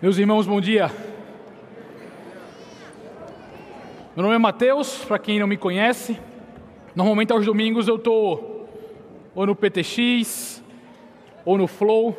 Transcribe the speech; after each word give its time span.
Meus 0.00 0.16
irmãos, 0.16 0.46
bom 0.46 0.60
dia. 0.60 0.92
Meu 4.14 4.22
nome 4.22 4.36
é 4.36 4.38
Mateus, 4.38 5.04
para 5.04 5.18
quem 5.18 5.40
não 5.40 5.46
me 5.48 5.56
conhece. 5.56 6.16
Normalmente 6.94 7.32
aos 7.32 7.44
domingos 7.44 7.88
eu 7.88 7.96
estou 7.96 8.68
ou 9.34 9.44
no 9.44 9.56
PTX 9.56 10.62
ou 11.44 11.58
no 11.58 11.66
Flow. 11.66 12.16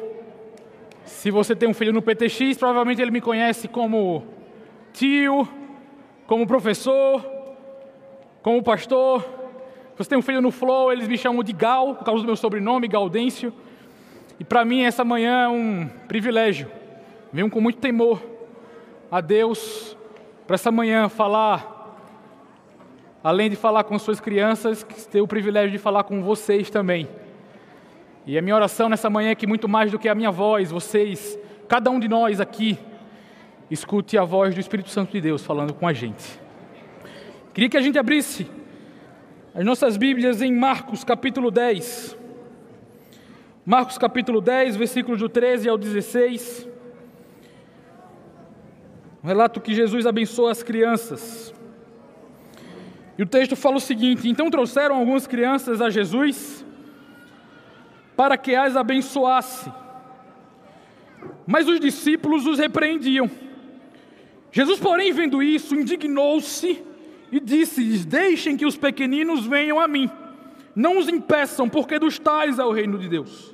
Se 1.05 1.32
você 1.32 1.55
tem 1.55 1.70
um 1.70 1.73
filho 1.73 1.94
no 1.94 2.02
PTX, 2.02 2.57
provavelmente 2.57 3.02
ele 3.02 3.12
me 3.12 3.21
conhece 3.21 3.70
como 3.70 4.25
tio, 4.91 5.48
como 6.27 6.46
professor, 6.46 7.25
como 8.43 8.61
pastor. 8.61 9.21
Se 9.21 10.00
você 10.04 10.09
tem 10.09 10.18
um 10.18 10.21
filho 10.21 10.41
no 10.41 10.52
Flow, 10.52 10.91
eles 10.91 11.07
me 11.07 11.18
chamam 11.18 11.41
de 11.41 11.54
Gal, 11.54 11.96
por 11.96 12.04
causa 12.04 12.23
do 12.23 12.25
meu 12.25 12.36
sobrenome, 12.36 12.89
Gaudêncio. 12.89 13.54
E 14.38 14.43
para 14.43 14.66
mim 14.66 14.82
essa 14.82 15.05
manhã 15.05 15.43
é 15.43 15.48
um 15.48 15.90
privilégio. 16.09 16.79
Venho 17.32 17.50
com 17.50 17.62
muito 17.62 17.78
temor 17.78 18.22
a 19.12 19.22
Deus 19.22 19.96
para 20.48 20.56
essa 20.56 20.72
manhã 20.72 21.08
falar, 21.08 21.96
além 23.24 23.52
de 23.52 23.55
falar 23.55 23.84
com 23.84 24.00
suas 24.00 24.20
crianças, 24.20 24.84
ter 25.12 25.22
o 25.22 25.28
privilégio 25.28 25.72
de 25.72 25.78
falar 25.78 26.04
com 26.05 26.24
vocês 26.24 26.72
também. 26.72 27.08
E 28.26 28.36
a 28.36 28.42
minha 28.42 28.55
oração 28.55 28.90
nessa 28.90 29.12
manhã 29.12 29.30
é 29.30 29.36
que 29.36 29.46
muito 29.46 29.70
mais 29.70 29.92
do 29.92 30.00
que 30.00 30.10
a 30.10 30.16
minha 30.16 30.32
voz, 30.32 30.72
vocês, 30.72 31.38
cada 31.68 31.92
um 31.92 32.00
de 32.00 32.08
nós 32.08 32.42
aqui, 32.42 32.80
escute 33.70 34.18
a 34.18 34.24
voz 34.24 34.55
do 34.55 34.60
Espírito 34.60 34.90
Santo 34.90 35.12
de 35.12 35.22
Deus 35.22 35.44
falando 35.46 35.74
com 35.74 35.88
a 35.88 35.94
gente. 35.94 36.40
Queria 37.54 37.70
que 37.70 37.77
a 37.77 37.82
gente 37.82 38.00
abrisse 38.00 38.50
as 39.54 39.64
nossas 39.64 39.98
Bíblias 39.98 40.41
em 40.41 40.52
Marcos 40.52 41.04
capítulo 41.04 41.52
10. 41.52 42.18
Marcos 43.64 44.00
capítulo 44.00 44.41
10, 44.41 44.76
versículos 44.76 45.20
do 45.20 45.30
13 45.30 45.70
ao 45.70 45.77
16. 45.77 46.68
Um 49.23 49.27
relato 49.27 49.59
que 49.59 49.73
Jesus 49.73 50.05
abençoa 50.05 50.51
as 50.51 50.63
crianças. 50.63 51.53
E 53.17 53.23
o 53.23 53.25
texto 53.25 53.55
fala 53.55 53.77
o 53.77 53.81
seguinte: 53.81 54.29
Então 54.29 54.49
trouxeram 54.49 54.95
algumas 54.95 55.27
crianças 55.27 55.81
a 55.81 55.89
Jesus 55.89 56.65
para 58.15 58.37
que 58.37 58.55
as 58.55 58.75
abençoasse. 58.75 59.71
Mas 61.45 61.67
os 61.67 61.79
discípulos 61.79 62.45
os 62.45 62.59
repreendiam. 62.59 63.29
Jesus, 64.51 64.79
porém, 64.79 65.12
vendo 65.12 65.44
isso, 65.44 65.75
indignou-se 65.75 66.81
e 67.31 67.40
disse-lhes: 67.40 68.06
Deixem 68.06 68.56
que 68.56 68.66
os 68.66 68.78
pequeninos 68.78 69.45
venham 69.45 69.79
a 69.79 69.88
mim. 69.88 70.09
Não 70.73 70.97
os 70.97 71.09
impeçam, 71.09 71.67
porque 71.67 72.00
dos 72.00 72.17
tais 72.17 72.57
é 72.57 72.63
o 72.63 72.72
reino 72.72 72.97
de 72.97 73.09
Deus. 73.09 73.53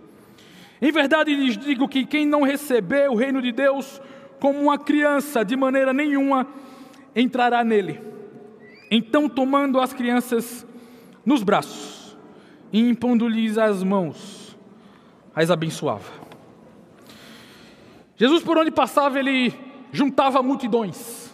Em 0.80 0.92
verdade 0.92 1.34
lhes 1.34 1.58
digo 1.58 1.88
que 1.88 2.06
quem 2.06 2.26
não 2.26 2.44
receber 2.44 3.10
o 3.10 3.16
reino 3.16 3.42
de 3.42 3.52
Deus 3.52 4.00
como 4.40 4.60
uma 4.62 4.78
criança, 4.78 5.44
de 5.44 5.56
maneira 5.56 5.94
nenhuma 5.94 6.48
entrará 7.16 7.64
nele. 7.64 8.02
Então, 8.92 9.28
tomando 9.28 9.80
as 9.80 9.94
crianças 9.94 10.66
nos 11.26 11.44
braços 11.44 12.18
e 12.72 12.80
impondo-lhes 12.80 13.58
as 13.58 13.84
mãos, 13.84 14.58
as 15.34 15.50
abençoava. 15.50 16.26
Jesus, 18.18 18.44
por 18.44 18.58
onde 18.58 18.72
passava, 18.72 19.20
ele 19.20 19.54
juntava 19.92 20.42
multidões. 20.42 21.34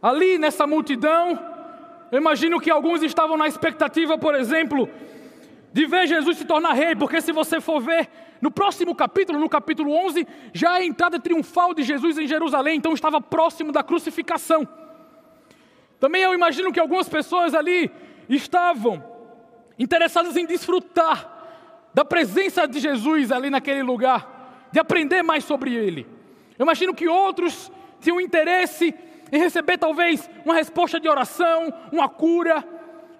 Ali 0.00 0.38
nessa 0.38 0.66
multidão, 0.66 1.38
eu 2.10 2.18
imagino 2.18 2.60
que 2.60 2.70
alguns 2.70 3.02
estavam 3.02 3.36
na 3.36 3.46
expectativa, 3.46 4.18
por 4.18 4.34
exemplo, 4.34 4.88
de 5.72 5.86
ver 5.86 6.06
Jesus 6.06 6.36
se 6.36 6.44
tornar 6.44 6.72
rei, 6.72 6.96
porque 6.96 7.20
se 7.20 7.32
você 7.32 7.60
for 7.60 7.80
ver 7.80 8.08
no 8.42 8.50
próximo 8.50 8.92
capítulo, 8.92 9.38
no 9.38 9.48
capítulo 9.48 9.92
11, 9.92 10.26
já 10.52 10.74
é 10.74 10.82
a 10.82 10.84
entrada 10.84 11.20
triunfal 11.20 11.72
de 11.72 11.84
Jesus 11.84 12.18
em 12.18 12.26
Jerusalém, 12.26 12.76
então 12.76 12.92
estava 12.92 13.20
próximo 13.20 13.70
da 13.70 13.84
crucificação. 13.84 14.66
Também 16.00 16.22
eu 16.22 16.34
imagino 16.34 16.72
que 16.72 16.80
algumas 16.80 17.08
pessoas 17.08 17.54
ali 17.54 17.88
estavam 18.28 19.02
interessadas 19.78 20.36
em 20.36 20.44
desfrutar 20.44 21.30
da 21.94 22.04
presença 22.04 22.66
de 22.66 22.80
Jesus 22.80 23.30
ali 23.30 23.48
naquele 23.48 23.84
lugar, 23.84 24.68
de 24.72 24.80
aprender 24.80 25.22
mais 25.22 25.44
sobre 25.44 25.72
ele. 25.72 26.04
Eu 26.58 26.64
imagino 26.64 26.92
que 26.92 27.06
outros 27.06 27.70
tinham 28.00 28.20
interesse 28.20 28.92
em 29.30 29.38
receber 29.38 29.78
talvez 29.78 30.28
uma 30.44 30.54
resposta 30.54 30.98
de 30.98 31.08
oração, 31.08 31.72
uma 31.92 32.08
cura, 32.08 32.64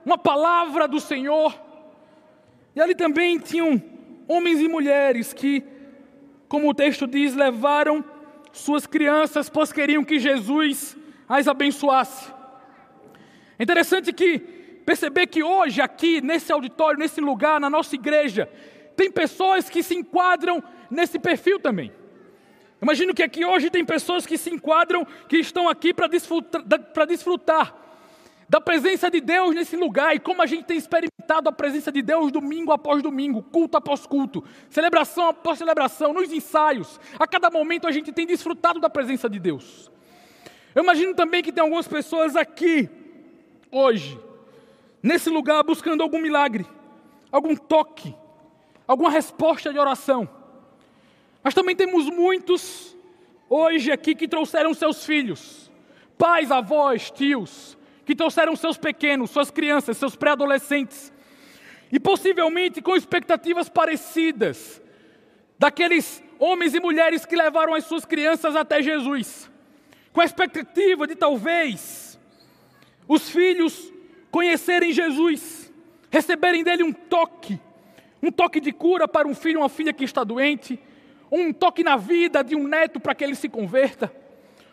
uma 0.04 0.18
palavra 0.18 0.88
do 0.88 0.98
Senhor. 0.98 1.54
E 2.74 2.80
ali 2.80 2.96
também 2.96 3.38
tinham 3.38 3.91
homens 4.32 4.60
e 4.60 4.68
mulheres 4.68 5.32
que, 5.32 5.62
como 6.48 6.70
o 6.70 6.74
texto 6.74 7.06
diz, 7.06 7.34
levaram 7.34 8.04
suas 8.52 8.86
crianças, 8.86 9.48
pois 9.48 9.72
queriam 9.72 10.04
que 10.04 10.18
Jesus 10.18 10.96
as 11.28 11.48
abençoasse. 11.48 12.32
É 13.58 13.62
interessante 13.62 14.12
que 14.12 14.38
perceber 14.84 15.26
que 15.26 15.42
hoje, 15.42 15.80
aqui, 15.80 16.20
nesse 16.20 16.52
auditório, 16.52 16.98
nesse 16.98 17.20
lugar, 17.20 17.60
na 17.60 17.70
nossa 17.70 17.94
igreja, 17.94 18.48
tem 18.96 19.10
pessoas 19.10 19.70
que 19.70 19.82
se 19.82 19.94
enquadram 19.94 20.62
nesse 20.90 21.18
perfil 21.18 21.58
também. 21.58 21.92
Imagino 22.80 23.14
que 23.14 23.22
aqui 23.22 23.44
hoje 23.44 23.70
tem 23.70 23.84
pessoas 23.84 24.26
que 24.26 24.36
se 24.36 24.50
enquadram, 24.50 25.06
que 25.28 25.36
estão 25.36 25.68
aqui 25.68 25.94
para 25.94 26.08
desfrutar, 26.08 26.62
desfrutar 27.06 27.74
da 28.48 28.60
presença 28.60 29.10
de 29.10 29.20
Deus 29.20 29.54
nesse 29.54 29.76
lugar 29.76 30.14
e 30.14 30.18
como 30.18 30.42
a 30.42 30.46
gente 30.46 30.64
tem 30.64 30.76
experimentado 30.76 31.11
a 31.28 31.52
presença 31.52 31.90
de 31.90 32.02
Deus 32.02 32.30
domingo 32.30 32.72
após 32.72 33.02
domingo, 33.02 33.42
culto 33.42 33.76
após 33.76 34.06
culto, 34.06 34.44
celebração 34.68 35.28
após 35.28 35.58
celebração, 35.58 36.12
nos 36.12 36.32
ensaios. 36.32 37.00
A 37.18 37.26
cada 37.26 37.50
momento 37.50 37.86
a 37.86 37.92
gente 37.92 38.12
tem 38.12 38.26
desfrutado 38.26 38.80
da 38.80 38.90
presença 38.90 39.28
de 39.28 39.38
Deus. 39.38 39.90
Eu 40.74 40.82
imagino 40.82 41.14
também 41.14 41.42
que 41.42 41.52
tem 41.52 41.62
algumas 41.62 41.86
pessoas 41.86 42.34
aqui, 42.36 42.88
hoje, 43.70 44.18
nesse 45.02 45.28
lugar, 45.28 45.62
buscando 45.62 46.02
algum 46.02 46.20
milagre, 46.20 46.66
algum 47.30 47.54
toque, 47.56 48.14
alguma 48.86 49.10
resposta 49.10 49.72
de 49.72 49.78
oração. 49.78 50.28
Mas 51.42 51.54
também 51.54 51.74
temos 51.74 52.08
muitos 52.08 52.96
hoje 53.48 53.90
aqui 53.90 54.14
que 54.14 54.28
trouxeram 54.28 54.72
seus 54.72 55.04
filhos, 55.04 55.70
pais, 56.16 56.50
avós, 56.50 57.10
tios, 57.10 57.76
que 58.04 58.14
trouxeram 58.14 58.56
seus 58.56 58.78
pequenos, 58.78 59.30
suas 59.30 59.50
crianças, 59.50 59.96
seus 59.96 60.16
pré-adolescentes, 60.16 61.11
e 61.92 62.00
possivelmente 62.00 62.80
com 62.80 62.96
expectativas 62.96 63.68
parecidas 63.68 64.80
daqueles 65.58 66.24
homens 66.38 66.74
e 66.74 66.80
mulheres 66.80 67.26
que 67.26 67.36
levaram 67.36 67.74
as 67.74 67.84
suas 67.84 68.06
crianças 68.06 68.56
até 68.56 68.82
Jesus, 68.82 69.50
com 70.10 70.22
a 70.22 70.24
expectativa 70.24 71.06
de 71.06 71.14
talvez 71.14 72.18
os 73.06 73.28
filhos 73.28 73.92
conhecerem 74.30 74.90
Jesus, 74.90 75.70
receberem 76.10 76.64
dele 76.64 76.82
um 76.82 76.92
toque, 76.92 77.60
um 78.22 78.32
toque 78.32 78.58
de 78.58 78.72
cura 78.72 79.06
para 79.06 79.28
um 79.28 79.34
filho 79.34 79.58
ou 79.58 79.64
uma 79.64 79.68
filha 79.68 79.92
que 79.92 80.04
está 80.04 80.24
doente, 80.24 80.80
um 81.30 81.52
toque 81.52 81.84
na 81.84 81.96
vida 81.96 82.42
de 82.42 82.56
um 82.56 82.66
neto 82.66 82.98
para 82.98 83.14
que 83.14 83.22
ele 83.22 83.34
se 83.34 83.50
converta, 83.50 84.10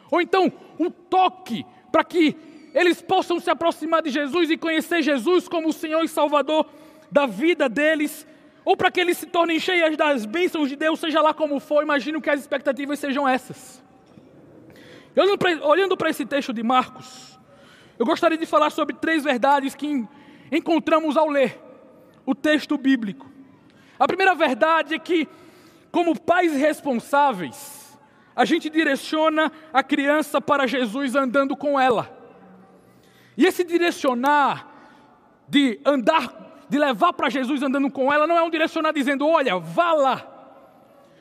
ou 0.09 0.21
então 0.21 0.51
um 0.79 0.89
toque 0.89 1.65
para 1.91 2.03
que 2.03 2.35
eles 2.73 3.01
possam 3.01 3.39
se 3.41 3.49
aproximar 3.49 4.01
de 4.01 4.09
Jesus 4.09 4.49
e 4.49 4.57
conhecer 4.57 5.01
Jesus 5.01 5.49
como 5.49 5.67
o 5.67 5.73
Senhor 5.73 6.01
e 6.03 6.07
Salvador 6.07 6.65
da 7.11 7.25
vida 7.25 7.67
deles, 7.67 8.27
ou 8.63 8.77
para 8.77 8.91
que 8.91 8.99
eles 8.99 9.17
se 9.17 9.25
tornem 9.25 9.59
cheias 9.59 9.97
das 9.97 10.25
bênçãos 10.25 10.69
de 10.69 10.75
Deus, 10.75 10.99
seja 10.99 11.21
lá 11.21 11.33
como 11.33 11.59
for, 11.59 11.83
imagino 11.83 12.21
que 12.21 12.29
as 12.29 12.39
expectativas 12.39 12.99
sejam 12.99 13.27
essas. 13.27 13.83
Olhando 15.63 15.97
para 15.97 16.09
esse 16.09 16.25
texto 16.25 16.53
de 16.53 16.63
Marcos, 16.63 17.39
eu 17.97 18.05
gostaria 18.05 18.37
de 18.37 18.45
falar 18.45 18.69
sobre 18.69 18.95
três 18.95 19.23
verdades 19.23 19.75
que 19.75 20.07
encontramos 20.51 21.17
ao 21.17 21.27
ler 21.27 21.59
o 22.25 22.35
texto 22.35 22.77
bíblico. 22.77 23.29
A 23.99 24.07
primeira 24.07 24.33
verdade 24.35 24.93
é 24.93 24.99
que, 24.99 25.27
como 25.91 26.17
pais 26.17 26.55
responsáveis, 26.55 27.97
a 28.35 28.45
gente 28.45 28.69
direciona 28.69 29.51
a 29.73 29.83
criança 29.83 30.39
para 30.39 30.65
Jesus 30.67 31.15
andando 31.15 31.57
com 31.57 31.77
ela. 31.77 32.17
E 33.35 33.45
esse 33.45 33.63
direcionar 33.63 34.67
de 35.47 35.79
andar, 35.83 36.48
de 36.69 36.77
levar 36.77 37.13
para 37.13 37.29
Jesus 37.29 37.63
andando 37.63 37.89
com 37.89 38.13
ela, 38.13 38.27
não 38.27 38.37
é 38.37 38.43
um 38.43 38.49
direcionar 38.49 38.93
dizendo, 38.93 39.27
olha, 39.27 39.57
vá 39.57 39.91
lá. 39.93 40.27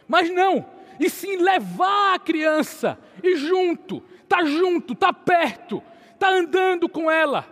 Mas 0.07 0.31
não, 0.31 0.65
e 1.01 1.09
sim 1.09 1.37
levar 1.37 2.15
a 2.15 2.19
criança 2.19 2.99
e 3.23 3.37
junto, 3.37 4.03
tá 4.29 4.45
junto, 4.45 4.95
tá 4.95 5.13
perto, 5.13 5.83
tá 6.19 6.29
andando 6.29 6.89
com 6.89 7.11
ela, 7.11 7.47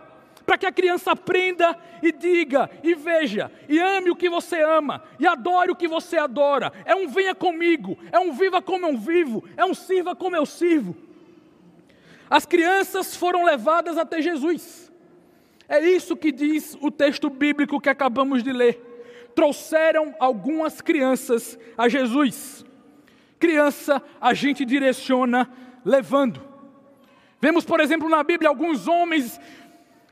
para 0.45 0.57
que 0.57 0.65
a 0.65 0.71
criança 0.71 1.11
aprenda 1.11 1.77
e 2.01 2.11
diga 2.11 2.69
e 2.83 2.93
veja 2.93 3.51
e 3.67 3.79
ame 3.79 4.11
o 4.11 4.15
que 4.15 4.29
você 4.29 4.61
ama 4.61 5.03
e 5.19 5.27
adore 5.27 5.71
o 5.71 5.75
que 5.75 5.87
você 5.87 6.17
adora. 6.17 6.71
É 6.85 6.95
um 6.95 7.07
venha 7.07 7.35
comigo, 7.35 7.97
é 8.11 8.19
um 8.19 8.31
viva 8.31 8.61
como 8.61 8.85
eu 8.85 8.97
vivo, 8.97 9.43
é 9.57 9.65
um 9.65 9.73
sirva 9.73 10.15
como 10.15 10.35
eu 10.35 10.45
sirvo. 10.45 10.95
As 12.29 12.45
crianças 12.45 13.15
foram 13.15 13.43
levadas 13.43 13.97
até 13.97 14.21
Jesus. 14.21 14.86
É 15.67 15.79
isso 15.79 16.15
que 16.15 16.31
diz 16.31 16.77
o 16.81 16.89
texto 16.89 17.29
bíblico 17.29 17.79
que 17.79 17.89
acabamos 17.89 18.43
de 18.43 18.51
ler. 18.51 18.79
Trouxeram 19.35 20.15
algumas 20.19 20.81
crianças 20.81 21.59
a 21.77 21.89
Jesus. 21.89 22.65
criança 23.39 24.01
a 24.19 24.33
gente 24.33 24.65
direciona 24.65 25.49
levando. 25.85 26.41
Vemos, 27.39 27.63
por 27.63 27.79
exemplo, 27.79 28.09
na 28.09 28.23
Bíblia 28.23 28.49
alguns 28.49 28.87
homens 28.87 29.39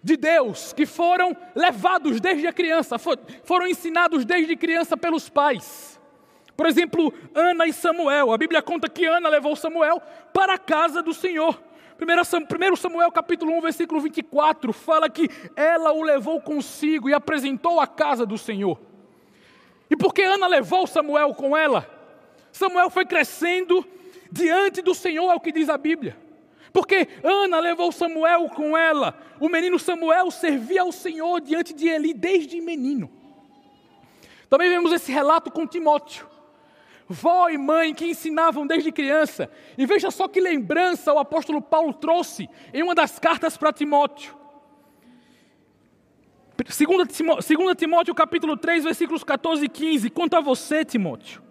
de 0.04 0.16
Deus 0.16 0.72
que 0.74 0.86
foram 0.86 1.36
levados 1.56 2.22
desde 2.22 2.46
a 2.46 2.54
criança, 2.54 2.98
foram 3.00 3.68
ensinados 3.68 4.24
desde 4.24 4.56
criança 4.56 4.96
pelos 4.96 5.28
pais. 5.28 6.00
Por 6.56 6.68
exemplo, 6.68 7.12
Ana 7.34 7.66
e 7.66 7.74
Samuel. 7.74 8.32
A 8.32 8.38
Bíblia 8.38 8.62
conta 8.62 8.88
que 8.88 9.06
Ana 9.06 9.28
levou 9.28 9.56
Samuel 9.56 10.02
para 10.32 10.54
a 10.54 10.60
casa 10.60 11.02
do 11.02 11.14
Senhor. 11.14 11.60
1 11.98 12.76
Samuel 12.76 13.12
capítulo 13.12 13.54
1, 13.58 13.62
versículo 13.62 14.02
24, 14.02 14.74
fala 14.74 15.10
que 15.10 15.30
ela 15.56 15.94
o 15.94 16.04
levou 16.04 16.42
consigo 16.42 17.10
e 17.10 17.14
apresentou 17.14 17.80
a 17.80 17.88
casa 17.88 18.26
do 18.26 18.38
Senhor. 18.38 18.80
E 19.90 19.96
porque 19.96 20.22
Ana 20.22 20.48
levou 20.48 20.86
Samuel 20.86 21.34
com 21.34 21.56
ela, 21.56 21.90
Samuel 22.52 22.90
foi 22.90 23.06
crescendo 23.06 23.86
diante 24.32 24.82
do 24.82 24.94
Senhor, 24.94 25.32
é 25.32 25.36
o 25.36 25.40
que 25.40 25.52
diz 25.52 25.70
a 25.70 25.78
Bíblia. 25.78 26.18
Porque 26.74 27.08
Ana 27.24 27.60
levou 27.60 27.90
Samuel 27.90 28.50
com 28.50 28.78
ela. 28.78 29.18
O 29.40 29.48
menino 29.48 29.80
Samuel 29.80 30.30
servia 30.30 30.82
ao 30.82 30.92
Senhor 30.92 31.40
diante 31.40 31.74
de 31.74 31.88
Eli 31.88 32.14
desde 32.14 32.60
menino. 32.60 33.10
Também 34.50 34.70
vemos 34.70 34.92
esse 34.92 35.10
relato 35.10 35.50
com 35.50 35.66
Timóteo. 35.66 36.28
Vó 37.08 37.50
e 37.50 37.58
mãe 37.58 37.94
que 37.94 38.06
ensinavam 38.06 38.66
desde 38.66 38.92
criança. 38.92 39.50
E 39.78 39.86
veja 39.86 40.10
só 40.10 40.28
que 40.28 40.40
lembrança 40.40 41.14
o 41.14 41.20
apóstolo 41.20 41.62
Paulo 41.62 41.94
trouxe 41.94 42.50
em 42.74 42.82
uma 42.82 42.96
das 42.96 43.20
cartas 43.20 43.56
para 43.56 43.72
Timóteo. 43.72 44.34
2 46.58 47.76
Timóteo 47.78 48.16
capítulo 48.16 48.58
3, 48.58 48.86
versículos 48.86 49.24
14 49.24 49.66
e 49.66 49.70
15. 49.70 50.10
Quanto 50.10 50.36
a 50.36 50.42
você, 50.42 50.84
Timóteo, 50.84 51.42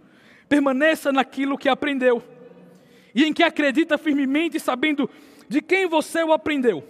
permaneça 0.48 1.12
naquilo 1.12 1.58
que 1.58 1.68
aprendeu 1.68 2.22
e 3.14 3.24
em 3.24 3.32
que 3.32 3.42
acredita 3.42 3.96
firmemente, 3.96 4.58
sabendo 4.58 5.08
de 5.48 5.62
quem 5.62 5.86
você 5.86 6.24
o 6.24 6.32
aprendeu, 6.32 6.82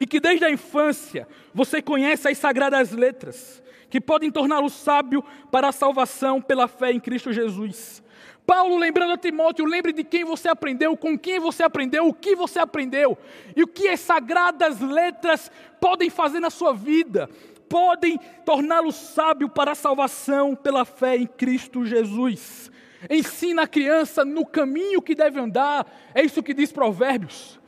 e 0.00 0.06
que 0.06 0.18
desde 0.18 0.44
a 0.44 0.50
infância 0.50 1.28
você 1.52 1.82
conhece 1.82 2.26
as 2.26 2.38
sagradas 2.38 2.90
letras, 2.92 3.61
que 3.92 4.00
podem 4.00 4.30
torná-lo 4.30 4.70
sábio 4.70 5.22
para 5.50 5.68
a 5.68 5.72
salvação 5.72 6.40
pela 6.40 6.66
fé 6.66 6.92
em 6.92 6.98
Cristo 6.98 7.30
Jesus. 7.30 8.02
Paulo 8.46 8.78
lembrando 8.78 9.12
a 9.12 9.18
Timóteo, 9.18 9.66
lembre 9.66 9.92
de 9.92 10.02
quem 10.02 10.24
você 10.24 10.48
aprendeu, 10.48 10.96
com 10.96 11.18
quem 11.18 11.38
você 11.38 11.62
aprendeu, 11.62 12.08
o 12.08 12.14
que 12.14 12.34
você 12.34 12.58
aprendeu 12.58 13.18
e 13.54 13.62
o 13.62 13.66
que 13.66 13.88
as 13.88 14.00
sagradas 14.00 14.80
letras 14.80 15.52
podem 15.78 16.08
fazer 16.08 16.40
na 16.40 16.48
sua 16.48 16.72
vida, 16.72 17.28
podem 17.68 18.18
torná-lo 18.46 18.90
sábio 18.92 19.46
para 19.50 19.72
a 19.72 19.74
salvação 19.74 20.56
pela 20.56 20.86
fé 20.86 21.18
em 21.18 21.26
Cristo 21.26 21.84
Jesus 21.84 22.72
ensina 23.10 23.62
a 23.62 23.66
criança 23.66 24.24
no 24.24 24.46
caminho 24.46 25.02
que 25.02 25.12
deve 25.12 25.38
andar, 25.38 25.84
é 26.14 26.22
isso 26.22 26.40
que 26.40 26.54
diz 26.54 26.70
Provérbios. 26.70 27.58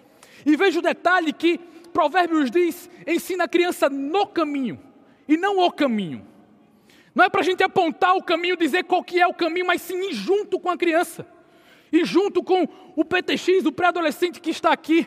E 0.47 0.55
veja 0.55 0.79
o 0.79 0.82
detalhe 0.82 1.32
que 1.32 1.59
Provérbios 1.93 2.53
diz: 2.53 2.88
ensina 3.05 3.43
a 3.43 3.49
criança 3.49 3.91
no 3.91 4.29
caminho 4.29 4.94
e 5.29 5.37
não 5.37 5.59
o 5.59 5.71
caminho. 5.71 6.26
Não 7.15 7.25
é 7.25 7.29
para 7.29 7.41
a 7.41 7.44
gente 7.44 7.62
apontar 7.62 8.17
o 8.17 8.23
caminho, 8.23 8.56
dizer 8.56 8.85
qual 8.85 9.03
que 9.03 9.21
é 9.21 9.26
o 9.26 9.35
caminho, 9.35 9.67
mas 9.67 9.82
sim 9.82 10.11
ir 10.11 10.12
junto 10.12 10.59
com 10.59 10.69
a 10.69 10.76
criança. 10.76 11.26
E 11.93 12.05
junto 12.05 12.43
com 12.43 12.67
o 12.97 13.05
PTX, 13.05 13.67
o 13.67 13.73
pré-adolescente 13.73 14.41
que 14.41 14.50
está 14.50 14.73
aqui, 14.73 15.06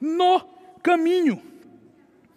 no 0.00 0.40
caminho. 0.82 1.42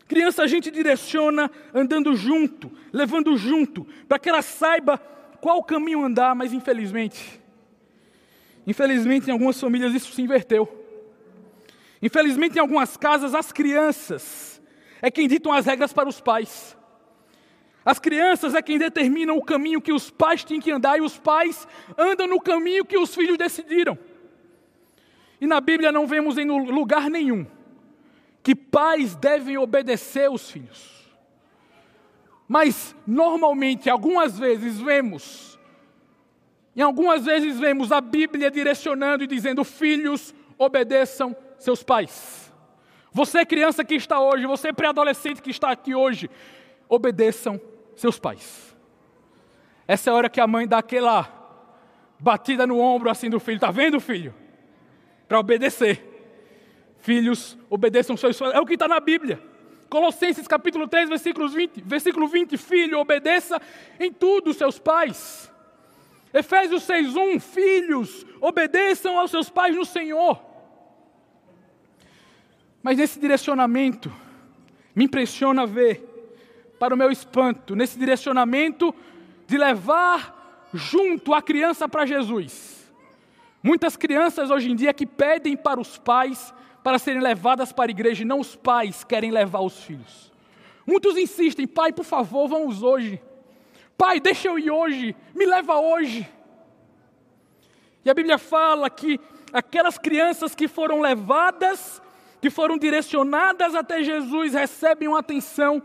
Criança 0.08 0.42
a 0.42 0.48
gente 0.48 0.72
direciona 0.72 1.52
andando 1.74 2.16
junto, 2.16 2.72
levando 2.94 3.36
junto, 3.38 3.86
para 4.08 4.18
que 4.18 4.30
ela 4.30 4.42
saiba 4.42 4.98
qual 5.42 5.62
caminho 5.64 6.04
andar, 6.04 6.34
mas 6.34 6.54
infelizmente, 6.54 7.40
infelizmente 8.66 9.28
em 9.28 9.32
algumas 9.32 9.60
famílias 9.60 9.94
isso 9.94 10.14
se 10.14 10.22
inverteu. 10.22 10.86
Infelizmente 12.02 12.56
em 12.56 12.60
algumas 12.60 12.96
casas 12.96 13.36
as 13.36 13.52
crianças 13.52 14.62
é 15.02 15.12
quem 15.12 15.28
ditam 15.28 15.52
as 15.52 15.66
regras 15.66 15.92
para 15.92 16.08
os 16.08 16.22
pais. 16.22 16.77
As 17.88 18.00
crianças 18.00 18.54
é 18.54 18.62
quem 18.62 18.78
determinam 18.78 19.38
o 19.38 19.42
caminho 19.42 19.80
que 19.80 19.94
os 19.94 20.12
pais 20.12 20.44
têm 20.44 20.60
que 20.60 20.70
andar 20.70 20.98
e 20.98 21.02
os 21.02 21.18
pais 21.18 21.66
andam 21.98 22.28
no 22.28 22.38
caminho 22.42 22.84
que 22.84 22.98
os 22.98 23.16
filhos 23.16 23.38
decidiram. 23.38 23.98
E 25.40 25.48
na 25.48 25.62
Bíblia 25.62 25.90
não 25.90 26.06
vemos 26.06 26.38
em 26.38 26.44
lugar 26.70 27.10
nenhum 27.10 27.48
que 28.44 28.54
pais 28.54 29.16
devem 29.16 29.58
obedecer 29.58 30.30
os 30.30 30.52
filhos. 30.52 31.08
Mas 32.46 32.94
normalmente, 33.08 33.90
algumas 33.90 34.38
vezes 34.38 34.82
vemos, 34.82 35.58
e 36.76 36.82
algumas 36.82 37.24
vezes 37.24 37.58
vemos 37.58 37.94
a 37.94 38.02
Bíblia 38.02 38.52
direcionando 38.52 39.24
e 39.24 39.28
dizendo: 39.28 39.64
filhos, 39.64 40.36
obedeçam 40.58 41.34
seus 41.58 41.84
pais. 41.84 42.52
Você, 43.14 43.46
criança 43.46 43.86
que 43.86 43.96
está 43.96 44.20
hoje, 44.20 44.46
você, 44.46 44.74
pré-adolescente 44.74 45.42
que 45.42 45.52
está 45.52 45.72
aqui 45.72 45.96
hoje, 45.96 46.30
obedeçam 46.90 47.58
seus 47.98 48.18
pais. 48.18 48.76
Essa 49.88 50.10
é 50.10 50.14
a 50.14 50.16
hora 50.16 50.30
que 50.30 50.40
a 50.40 50.48
mãe 50.48 50.68
dá 50.68 50.78
aquela 50.78 51.34
batida 52.20 52.66
no 52.66 52.80
ombro 52.80 53.10
assim 53.10 53.30
do 53.30 53.40
filho: 53.40 53.56
está 53.56 53.72
vendo, 53.72 54.00
filho? 54.00 54.34
Para 55.28 55.40
obedecer. 55.40 56.16
Filhos, 57.00 57.58
obedeçam 57.70 58.16
seus 58.16 58.38
pais. 58.38 58.54
É 58.54 58.60
o 58.60 58.66
que 58.66 58.74
está 58.74 58.88
na 58.88 59.00
Bíblia. 59.00 59.42
Colossenses 59.90 60.48
capítulo 60.48 60.88
3, 60.88 61.10
versículos 61.10 61.54
20, 61.54 61.82
versículo 61.82 62.28
20, 62.28 62.58
filho, 62.58 63.00
obedeça 63.00 63.62
em 64.00 64.12
tudo 64.12 64.54
seus 64.54 64.78
pais. 64.78 65.52
Efésios 66.34 66.84
6:1, 66.84 67.40
filhos, 67.40 68.26
obedeçam 68.42 69.18
aos 69.18 69.32
seus 69.32 69.50
pais 69.50 69.76
no 69.76 69.86
Senhor. 69.86 70.44
Mas 72.84 72.98
nesse 72.98 73.20
direcionamento, 73.20 74.12
me 74.94 75.06
impressiona 75.06 75.66
ver, 75.66 76.17
para 76.80 76.94
o 76.94 76.98
meu 76.98 77.12
espanto, 77.12 77.76
nesse 77.76 77.98
direcionamento 77.98 78.94
de 79.46 79.58
levar 79.58 80.68
junto 80.74 81.34
a 81.34 81.42
criança 81.42 81.88
para 81.88 82.06
Jesus. 82.06 82.92
Muitas 83.64 83.98
crianças 83.98 84.50
hoje 84.50 84.72
em 84.72 84.76
dia 84.76 84.94
que 84.94 85.06
pedem 85.06 85.56
para 85.58 85.80
os 85.80 85.98
pais 85.98 86.54
para 86.84 87.00
serem 87.00 87.22
levadas 87.22 87.72
para 87.72 87.90
a 87.90 87.92
igreja 87.92 88.24
e 88.24 88.26
não 88.26 88.40
os 88.40 88.56
pais 88.56 89.04
querem 89.04 89.32
levar 89.32 89.60
os 89.60 89.84
filhos. 89.84 90.32
Muitos 90.86 91.18
insistem, 91.18 91.68
pai, 91.68 91.92
por 91.92 92.06
favor, 92.06 92.48
vamos 92.48 92.82
hoje. 92.82 93.22
Pai, 93.98 94.20
deixa 94.20 94.48
eu 94.48 94.58
ir 94.58 94.72
hoje, 94.72 95.16
me 95.36 95.46
leva 95.46 95.76
hoje. 95.80 96.26
E 98.06 98.10
a 98.10 98.14
Bíblia 98.14 98.38
fala 98.38 98.90
que 98.90 99.20
aquelas 99.52 99.98
crianças 99.98 100.56
que 100.56 100.68
foram 100.68 101.02
levadas, 101.02 102.02
que 102.40 102.50
foram 102.50 102.78
direcionadas 102.78 103.76
até 103.76 104.02
Jesus, 104.02 104.54
recebem 104.54 105.10
uma 105.10 105.20
atenção 105.20 105.84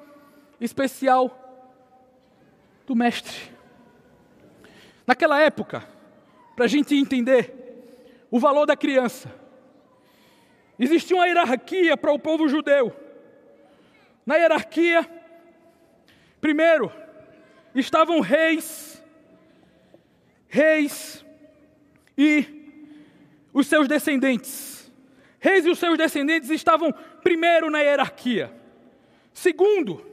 especial 0.64 1.38
do 2.86 2.94
Mestre. 2.94 3.52
Naquela 5.06 5.40
época, 5.40 5.86
para 6.56 6.64
a 6.64 6.68
gente 6.68 6.94
entender 6.94 7.52
o 8.30 8.38
valor 8.38 8.66
da 8.66 8.76
criança, 8.76 9.42
Existia 10.82 11.16
uma 11.16 11.26
hierarquia 11.26 11.96
para 11.96 12.12
o 12.12 12.18
povo 12.18 12.48
judeu. 12.48 12.92
Na 14.26 14.34
hierarquia, 14.34 15.08
primeiro, 16.40 16.92
estavam 17.72 18.18
reis, 18.18 19.00
reis 20.48 21.24
e 22.18 22.44
os 23.52 23.68
seus 23.68 23.86
descendentes. 23.86 24.90
Reis 25.38 25.64
e 25.66 25.70
os 25.70 25.78
seus 25.78 25.96
descendentes 25.96 26.50
estavam 26.50 26.92
primeiro 27.22 27.70
na 27.70 27.78
hierarquia. 27.78 28.52
Segundo, 29.32 30.04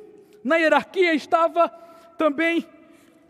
na 0.43 0.58
hierarquia 0.58 1.13
estava 1.13 1.69
também 2.17 2.67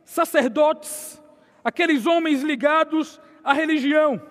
sacerdotes, 0.04 1.22
aqueles 1.64 2.06
homens 2.06 2.42
ligados 2.42 3.20
à 3.44 3.54
religião 3.54 4.22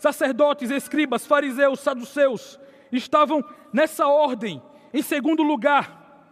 sacerdotes, 0.00 0.70
escribas, 0.70 1.26
fariseus, 1.26 1.80
saduceus, 1.80 2.58
estavam 2.90 3.44
nessa 3.70 4.06
ordem. 4.06 4.60
Em 4.94 5.02
segundo 5.02 5.42
lugar, 5.42 6.26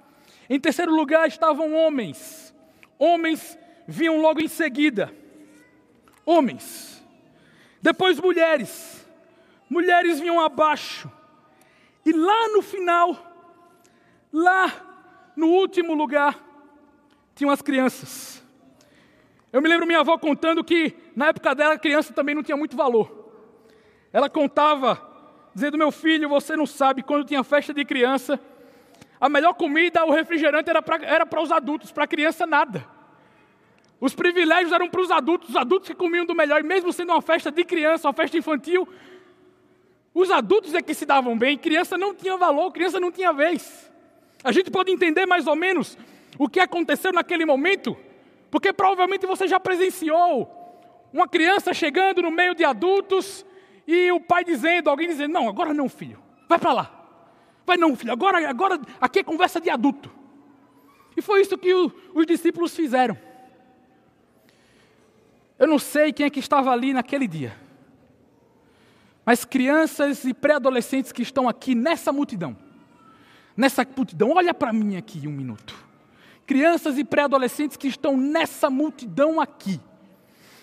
em 0.49 0.59
terceiro 0.59 0.93
lugar 0.93 1.29
estavam 1.29 1.75
homens. 1.75 2.55
Homens 2.99 3.59
vinham 3.87 4.21
logo 4.23 4.41
em 4.41 4.49
seguida. 4.49 5.15
Homens. 6.25 7.05
Depois 7.83 8.19
mulheres. 8.19 9.07
Mulheres 9.69 10.19
vinham 10.19 10.41
abaixo. 10.41 11.13
E 12.07 12.11
lá 12.11 12.49
no 12.49 12.63
final, 12.63 13.15
lá 14.33 14.88
no 15.39 15.47
último 15.47 15.95
lugar, 15.95 16.37
tinham 17.35 17.53
as 17.53 17.63
crianças. 17.63 18.43
Eu 19.53 19.63
me 19.63 19.69
lembro 19.69 19.87
minha 19.87 20.01
avó 20.01 20.19
contando 20.19 20.65
que 20.65 20.95
na 21.15 21.29
época 21.29 21.55
dela 21.55 21.75
a 21.75 21.79
criança 21.79 22.13
também 22.13 22.35
não 22.35 22.43
tinha 22.43 22.57
muito 22.57 22.77
valor. 22.77 23.31
Ela 24.13 24.29
contava, 24.29 25.01
dizendo: 25.55 25.79
Meu 25.79 25.93
filho, 25.93 26.29
você 26.29 26.57
não 26.57 26.67
sabe, 26.67 27.05
quando 27.05 27.25
tinha 27.25 27.45
festa 27.45 27.73
de 27.73 27.85
criança, 27.85 28.41
a 29.21 29.29
melhor 29.29 29.55
comida, 29.55 30.05
o 30.05 30.11
refrigerante 30.11 30.71
era 30.71 30.83
para 31.25 31.41
os 31.41 31.53
adultos, 31.53 31.93
para 31.93 32.05
a 32.05 32.09
criança 32.09 32.45
nada. 32.45 32.85
Os 34.01 34.15
privilégios 34.15 34.73
eram 34.73 34.89
para 34.89 35.01
os 35.01 35.11
adultos, 35.11 35.51
os 35.51 35.57
adultos 35.57 35.89
que 35.89 35.95
comiam 35.95 36.27
do 36.27 36.35
melhor, 36.35 36.61
e 36.61 36.65
mesmo 36.65 36.93
sendo 36.93 37.13
uma 37.13 37.23
festa 37.23 37.51
de 37.51 37.65
criança, 37.65 38.09
uma 38.09 38.15
festa 38.15 38.37
infantil, 38.37 38.89
os 40.13 40.33
adultos 40.33 40.75
é 40.75 40.83
que 40.83 40.95
se 40.95 41.07
davam 41.07 41.39
bem, 41.39 41.57
criança 41.57 41.97
não 41.97 42.13
tinha 42.13 42.37
valor, 42.37 42.73
criança 42.73 42.99
não 42.99 43.13
tinha 43.13 43.33
vez. 43.33 43.88
A 44.43 44.53
gente 44.53 44.71
pode 44.71 44.91
entender 44.91 45.27
mais 45.27 45.47
ou 45.47 45.57
menos 45.57 45.99
o 46.39 46.49
que 46.49 46.61
aconteceu 46.61 47.13
naquele 47.13 47.45
momento, 47.45 47.97
porque 48.51 48.73
provavelmente 48.73 49.27
você 49.27 49.49
já 49.49 49.59
presenciou 49.59 50.55
uma 51.13 51.27
criança 51.27 51.75
chegando 51.75 52.23
no 52.23 52.31
meio 52.31 52.55
de 52.55 52.65
adultos 52.65 53.45
e 53.87 54.13
o 54.13 54.21
pai 54.21 54.45
dizendo, 54.45 54.91
alguém 54.91 55.09
dizendo: 55.09 55.33
Não, 55.33 55.49
agora 55.49 55.75
não, 55.75 55.89
filho, 55.89 56.19
vai 56.49 56.59
para 56.59 56.73
lá. 56.73 56.95
Vai 57.67 57.77
não, 57.77 57.95
filho, 57.97 58.13
agora, 58.13 58.49
agora 58.49 58.81
aqui 59.01 59.19
é 59.19 59.25
conversa 59.25 59.61
de 59.61 59.69
adulto. 59.69 60.11
E 61.17 61.21
foi 61.21 61.41
isso 61.41 61.59
que 61.59 61.75
o, 61.75 61.93
os 62.15 62.27
discípulos 62.27 62.75
fizeram. 62.75 63.19
Eu 65.59 65.67
não 65.67 65.79
sei 65.79 66.13
quem 66.13 66.25
é 66.27 66.31
que 66.31 66.39
estava 66.39 66.71
ali 66.71 66.93
naquele 66.93 67.27
dia. 67.27 67.57
Mas 69.27 69.45
crianças 69.45 70.25
e 70.25 70.33
pré-adolescentes 70.33 71.11
que 71.11 71.21
estão 71.21 71.49
aqui 71.49 71.75
nessa 71.75 72.13
multidão. 72.13 72.57
Nessa 73.59 73.85
multidão, 73.97 74.31
olha 74.37 74.55
para 74.55 74.73
mim 74.73 74.97
aqui 74.97 75.27
um 75.27 75.33
minuto. 75.33 75.75
Crianças 76.47 76.97
e 76.97 77.03
pré-adolescentes 77.03 77.77
que 77.77 77.89
estão 77.89 78.17
nessa 78.17 78.71
multidão 78.71 79.41
aqui. 79.41 79.81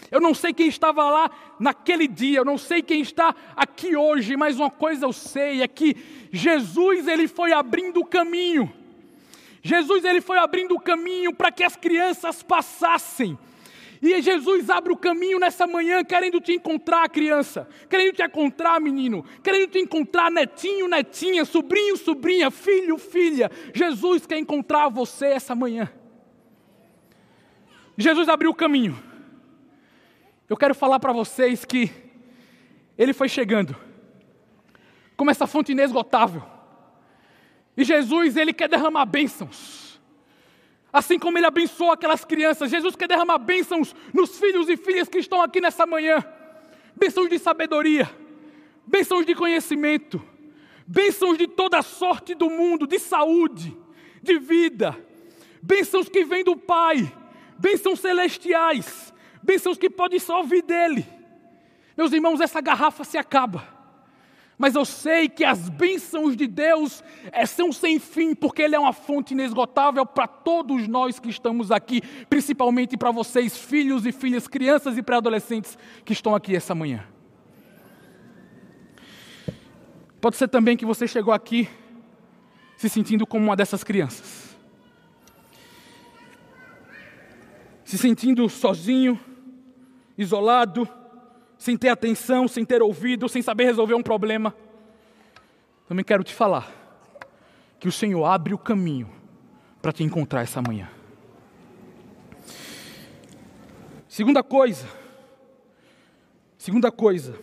Eu 0.10 0.22
não 0.22 0.34
sei 0.34 0.54
quem 0.54 0.70
estava 0.70 1.04
lá 1.04 1.30
naquele 1.60 2.08
dia, 2.08 2.38
eu 2.38 2.46
não 2.46 2.58
sei 2.58 2.82
quem 2.82 3.02
está 3.02 3.36
aqui 3.54 3.98
hoje, 3.98 4.38
mas 4.38 4.58
uma 4.58 4.72
coisa 4.72 5.06
eu 5.06 5.12
sei 5.12 5.62
é 5.62 5.68
que 5.68 5.94
Jesus 6.32 7.06
ele 7.10 7.28
foi 7.28 7.52
abrindo 7.52 8.00
o 8.00 8.06
caminho. 8.06 8.72
Jesus 9.62 10.06
ele 10.06 10.22
foi 10.22 10.38
abrindo 10.38 10.74
o 10.74 10.80
caminho 10.80 11.34
para 11.34 11.52
que 11.52 11.66
as 11.66 11.75
crianças 11.75 12.42
passassem. 12.42 13.38
E 14.05 14.21
Jesus 14.21 14.69
abre 14.69 14.93
o 14.93 14.97
caminho 14.97 15.39
nessa 15.39 15.65
manhã, 15.65 16.03
querendo 16.03 16.39
te 16.39 16.53
encontrar, 16.53 17.09
criança, 17.09 17.67
querendo 17.89 18.13
te 18.13 18.21
encontrar, 18.21 18.79
menino, 18.79 19.25
querendo 19.41 19.71
te 19.71 19.79
encontrar, 19.79 20.29
netinho, 20.29 20.88
netinha, 20.88 21.43
sobrinho, 21.43 21.97
sobrinha, 21.97 22.51
filho, 22.51 23.00
filha. 23.00 23.50
Jesus 23.74 24.27
quer 24.27 24.38
encontrar 24.38 24.89
você 24.89 25.25
essa 25.25 25.55
manhã. 25.55 25.91
Jesus 27.97 28.29
abriu 28.29 28.51
o 28.51 28.55
caminho. 28.55 28.95
Eu 30.47 30.55
quero 30.55 30.75
falar 30.75 31.00
para 31.00 31.12
vocês 31.12 31.65
que 31.65 31.89
ele 32.95 33.12
foi 33.12 33.27
chegando, 33.27 33.75
como 35.17 35.31
essa 35.31 35.47
fonte 35.47 35.71
inesgotável. 35.71 36.43
E 37.75 37.83
Jesus, 37.83 38.38
ele 38.38 38.53
quer 38.53 38.69
derramar 38.69 39.07
bênçãos. 39.07 39.85
Assim 40.96 41.20
como 41.20 41.38
ele 41.38 41.46
abençoou 41.46 41.92
aquelas 41.92 42.24
crianças, 42.24 42.72
Jesus 42.72 42.96
quer 42.96 43.10
derramar 43.10 43.38
bênçãos 43.38 43.94
nos 44.14 44.40
filhos 44.40 44.70
e 44.70 44.78
filhas 44.78 45.10
que 45.10 45.18
estão 45.18 45.42
aqui 45.42 45.60
nessa 45.60 45.86
manhã. 45.86 46.24
Bênçãos 46.96 47.28
de 47.28 47.38
sabedoria, 47.38 48.10
bênçãos 48.88 49.25
de 49.25 49.36
conhecimento, 49.36 50.24
bênçãos 50.88 51.38
de 51.38 51.48
toda 51.48 51.82
sorte 51.82 52.34
do 52.34 52.50
mundo, 52.50 52.88
de 52.88 52.98
saúde, 52.98 53.78
de 54.24 54.40
vida, 54.40 54.98
bênçãos 55.62 56.08
que 56.08 56.24
vêm 56.24 56.46
do 56.46 56.56
Pai, 56.56 57.14
bênçãos 57.60 58.00
celestiais, 58.00 59.14
bênçãos 59.44 59.78
que 59.78 59.90
podem 59.90 60.18
só 60.18 60.38
ouvir 60.38 60.62
dele. 60.62 61.06
Meus 61.98 62.14
irmãos, 62.14 62.40
essa 62.40 62.62
garrafa 62.62 63.04
se 63.04 63.18
acaba. 63.18 63.75
Mas 64.57 64.75
eu 64.75 64.85
sei 64.85 65.27
que 65.27 65.43
as 65.43 65.67
bênçãos 65.67 66.35
de 66.35 66.47
Deus 66.47 67.03
é, 67.31 67.45
são 67.45 67.74
sem 67.74 68.00
fim, 68.00 68.33
porque 68.33 68.62
Ele 68.62 68.75
é 68.75 68.79
uma 68.79 68.93
fonte 68.93 69.33
inesgotável 69.33 70.05
para 70.05 70.27
todos 70.27 70.88
nós 70.88 71.19
que 71.19 71.29
estamos 71.29 71.71
aqui, 71.71 72.01
principalmente 72.29 72.95
para 72.95 73.12
vocês, 73.12 73.57
filhos 73.57 74.05
e 74.05 74.13
filhas, 74.13 74.47
crianças 74.47 74.97
e 74.97 75.03
pré-adolescentes 75.03 75.77
que 76.05 76.13
estão 76.13 76.33
aqui 76.33 76.55
essa 76.55 76.74
manhã. 76.74 77.05
Pode 80.21 80.38
ser 80.38 80.47
também 80.47 80.77
que 80.77 80.85
você 80.85 81.07
chegou 81.07 81.33
aqui 81.33 81.69
se 82.77 82.89
sentindo 82.89 83.27
como 83.27 83.45
uma 83.45 83.55
dessas 83.55 83.83
crianças, 83.83 84.55
se 87.83 87.97
sentindo 87.97 88.50
sozinho, 88.50 89.19
isolado, 90.17 90.89
sem 91.65 91.75
ter 91.75 91.89
atenção, 91.89 92.48
sem 92.48 92.63
ter 92.63 92.84
ouvido, 92.84 93.27
sem 93.27 93.41
saber 93.41 93.63
resolver 93.63 93.95
um 93.95 94.03
problema. 94.03 94.55
Também 95.88 96.05
quero 96.05 96.24
te 96.24 96.31
falar 96.31 96.72
que 97.79 97.88
o 97.88 97.91
Senhor 97.91 98.24
abre 98.24 98.53
o 98.53 98.57
caminho 98.57 99.10
para 99.81 99.91
te 99.91 100.03
encontrar 100.03 100.43
essa 100.43 100.62
manhã. 100.62 100.88
Segunda 104.07 104.43
coisa, 104.43 104.88
segunda 106.55 106.91
coisa, 106.91 107.36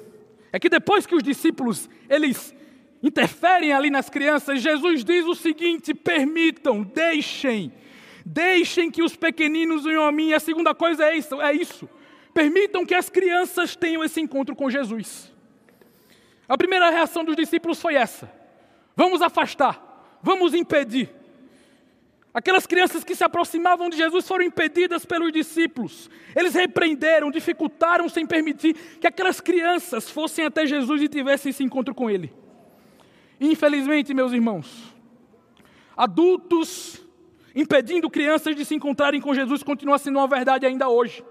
é 0.52 0.60
que 0.60 0.68
depois 0.68 1.04
que 1.04 1.16
os 1.16 1.22
discípulos 1.24 1.90
eles 2.08 2.54
interferem 3.02 3.72
ali 3.72 3.90
nas 3.90 4.08
crianças, 4.08 4.62
Jesus 4.62 5.02
diz 5.02 5.26
o 5.26 5.34
seguinte: 5.34 5.92
permitam, 5.94 6.84
deixem, 6.84 7.72
deixem 8.24 8.88
que 8.88 9.02
os 9.02 9.16
pequeninos 9.16 9.82
venham 9.82 10.06
a 10.06 10.12
mim. 10.12 10.32
A 10.32 10.38
segunda 10.38 10.72
coisa 10.76 11.06
é 11.06 11.16
isso, 11.16 11.42
é 11.42 11.52
isso. 11.52 11.88
Permitam 12.32 12.86
que 12.86 12.94
as 12.94 13.10
crianças 13.10 13.76
tenham 13.76 14.02
esse 14.02 14.20
encontro 14.20 14.56
com 14.56 14.70
Jesus. 14.70 15.32
A 16.48 16.56
primeira 16.56 16.90
reação 16.90 17.24
dos 17.24 17.36
discípulos 17.36 17.80
foi 17.80 17.94
essa: 17.94 18.32
vamos 18.96 19.22
afastar, 19.22 20.18
vamos 20.22 20.54
impedir. 20.54 21.10
Aquelas 22.34 22.66
crianças 22.66 23.04
que 23.04 23.14
se 23.14 23.22
aproximavam 23.22 23.90
de 23.90 23.96
Jesus 23.98 24.26
foram 24.26 24.44
impedidas 24.44 25.04
pelos 25.04 25.30
discípulos. 25.30 26.08
Eles 26.34 26.54
repreenderam, 26.54 27.30
dificultaram 27.30 28.08
sem 28.08 28.26
permitir 28.26 28.72
que 28.98 29.06
aquelas 29.06 29.38
crianças 29.38 30.08
fossem 30.08 30.46
até 30.46 30.64
Jesus 30.64 31.02
e 31.02 31.08
tivessem 31.08 31.50
esse 31.50 31.62
encontro 31.62 31.94
com 31.94 32.08
Ele. 32.08 32.32
Infelizmente, 33.38 34.14
meus 34.14 34.32
irmãos, 34.32 34.94
adultos 35.94 37.04
impedindo 37.54 38.08
crianças 38.08 38.56
de 38.56 38.64
se 38.64 38.74
encontrarem 38.74 39.20
com 39.20 39.34
Jesus 39.34 39.62
continua 39.62 39.98
sendo 39.98 40.18
uma 40.18 40.26
verdade 40.26 40.64
ainda 40.64 40.88
hoje. 40.88 41.22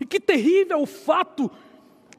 E 0.00 0.06
que 0.06 0.20
terrível 0.20 0.80
o 0.80 0.86
fato 0.86 1.50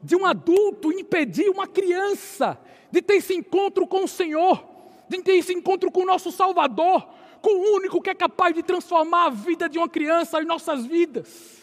de 0.02 0.16
um 0.16 0.26
adulto 0.26 0.92
impedir 0.92 1.50
uma 1.50 1.68
criança 1.68 2.60
de 2.92 3.02
ter 3.02 3.16
esse 3.16 3.34
encontro 3.34 3.86
com 3.86 4.04
o 4.04 4.08
Senhor, 4.08 4.64
de 5.08 5.22
ter 5.22 5.34
esse 5.34 5.54
encontro 5.54 5.92
com 5.92 6.02
o 6.02 6.06
nosso 6.06 6.32
Salvador, 6.32 7.08
com 7.42 7.50
o 7.50 7.76
único 7.76 8.02
que 8.02 8.10
é 8.10 8.16
capaz 8.16 8.54
de 8.56 8.64
transformar 8.64 9.26
a 9.26 9.30
vida 9.30 9.70
de 9.70 9.78
uma 9.78 9.88
criança, 9.88 10.40
as 10.40 10.46
nossas 10.46 10.86
vidas. 10.86 11.60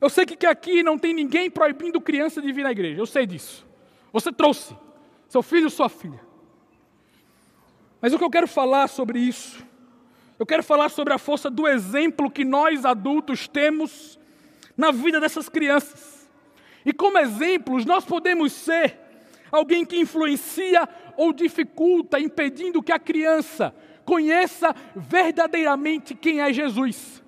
Eu 0.00 0.10
sei 0.10 0.26
que 0.26 0.46
aqui 0.46 0.82
não 0.82 0.98
tem 0.98 1.14
ninguém 1.14 1.50
proibindo 1.50 2.00
criança 2.00 2.40
de 2.40 2.52
vir 2.52 2.62
na 2.62 2.72
igreja, 2.72 3.00
eu 3.00 3.06
sei 3.06 3.26
disso. 3.26 3.66
Você 4.12 4.30
trouxe 4.30 4.76
seu 5.28 5.42
filho 5.42 5.64
ou 5.64 5.70
sua 5.70 5.88
filha. 5.88 6.20
Mas 8.00 8.12
o 8.12 8.18
que 8.18 8.24
eu 8.24 8.30
quero 8.30 8.46
falar 8.46 8.86
sobre 8.88 9.18
isso, 9.18 9.64
eu 10.38 10.44
quero 10.44 10.62
falar 10.62 10.90
sobre 10.90 11.14
a 11.14 11.18
força 11.18 11.50
do 11.50 11.66
exemplo 11.66 12.30
que 12.30 12.44
nós 12.44 12.84
adultos 12.84 13.48
temos 13.48 14.18
na 14.76 14.90
vida 14.90 15.20
dessas 15.20 15.48
crianças. 15.48 16.28
E 16.84 16.92
como 16.92 17.18
exemplos, 17.18 17.84
nós 17.84 18.04
podemos 18.04 18.52
ser 18.52 18.98
alguém 19.50 19.84
que 19.84 19.98
influencia 19.98 20.88
ou 21.16 21.32
dificulta, 21.32 22.18
impedindo 22.18 22.82
que 22.82 22.92
a 22.92 22.98
criança 22.98 23.74
conheça 24.04 24.74
verdadeiramente 24.94 26.14
quem 26.14 26.40
é 26.40 26.52
Jesus. 26.52 27.22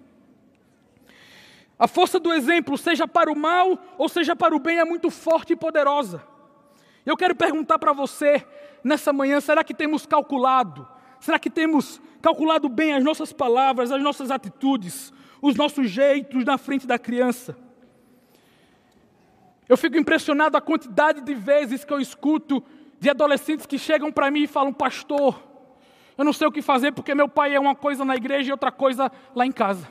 A 1.78 1.86
força 1.86 2.18
do 2.18 2.32
exemplo, 2.32 2.76
seja 2.76 3.06
para 3.06 3.30
o 3.30 3.36
mal 3.36 3.78
ou 3.98 4.08
seja 4.08 4.34
para 4.34 4.54
o 4.54 4.58
bem, 4.58 4.78
é 4.78 4.84
muito 4.84 5.10
forte 5.10 5.52
e 5.52 5.56
poderosa. 5.56 6.22
Eu 7.04 7.16
quero 7.16 7.34
perguntar 7.34 7.78
para 7.78 7.92
você 7.92 8.44
nessa 8.82 9.12
manhã: 9.12 9.40
será 9.40 9.62
que 9.62 9.74
temos 9.74 10.06
calculado? 10.06 10.88
Será 11.20 11.38
que 11.38 11.50
temos 11.50 12.00
calculado 12.20 12.68
bem 12.68 12.94
as 12.94 13.04
nossas 13.04 13.32
palavras, 13.32 13.92
as 13.92 14.02
nossas 14.02 14.30
atitudes, 14.30 15.12
os 15.40 15.54
nossos 15.56 15.90
jeitos 15.90 16.44
na 16.44 16.58
frente 16.58 16.86
da 16.86 16.98
criança. 16.98 17.56
Eu 19.68 19.76
fico 19.76 19.96
impressionado 19.96 20.56
a 20.56 20.60
quantidade 20.60 21.20
de 21.20 21.34
vezes 21.34 21.84
que 21.84 21.92
eu 21.92 22.00
escuto 22.00 22.62
de 22.98 23.10
adolescentes 23.10 23.66
que 23.66 23.78
chegam 23.78 24.12
para 24.12 24.30
mim 24.30 24.44
e 24.44 24.46
falam: 24.46 24.72
Pastor, 24.72 25.42
eu 26.16 26.24
não 26.24 26.32
sei 26.32 26.46
o 26.46 26.52
que 26.52 26.62
fazer 26.62 26.92
porque 26.92 27.14
meu 27.14 27.28
pai 27.28 27.54
é 27.54 27.60
uma 27.60 27.74
coisa 27.74 28.04
na 28.04 28.16
igreja 28.16 28.50
e 28.50 28.52
outra 28.52 28.70
coisa 28.70 29.10
lá 29.34 29.44
em 29.44 29.52
casa. 29.52 29.88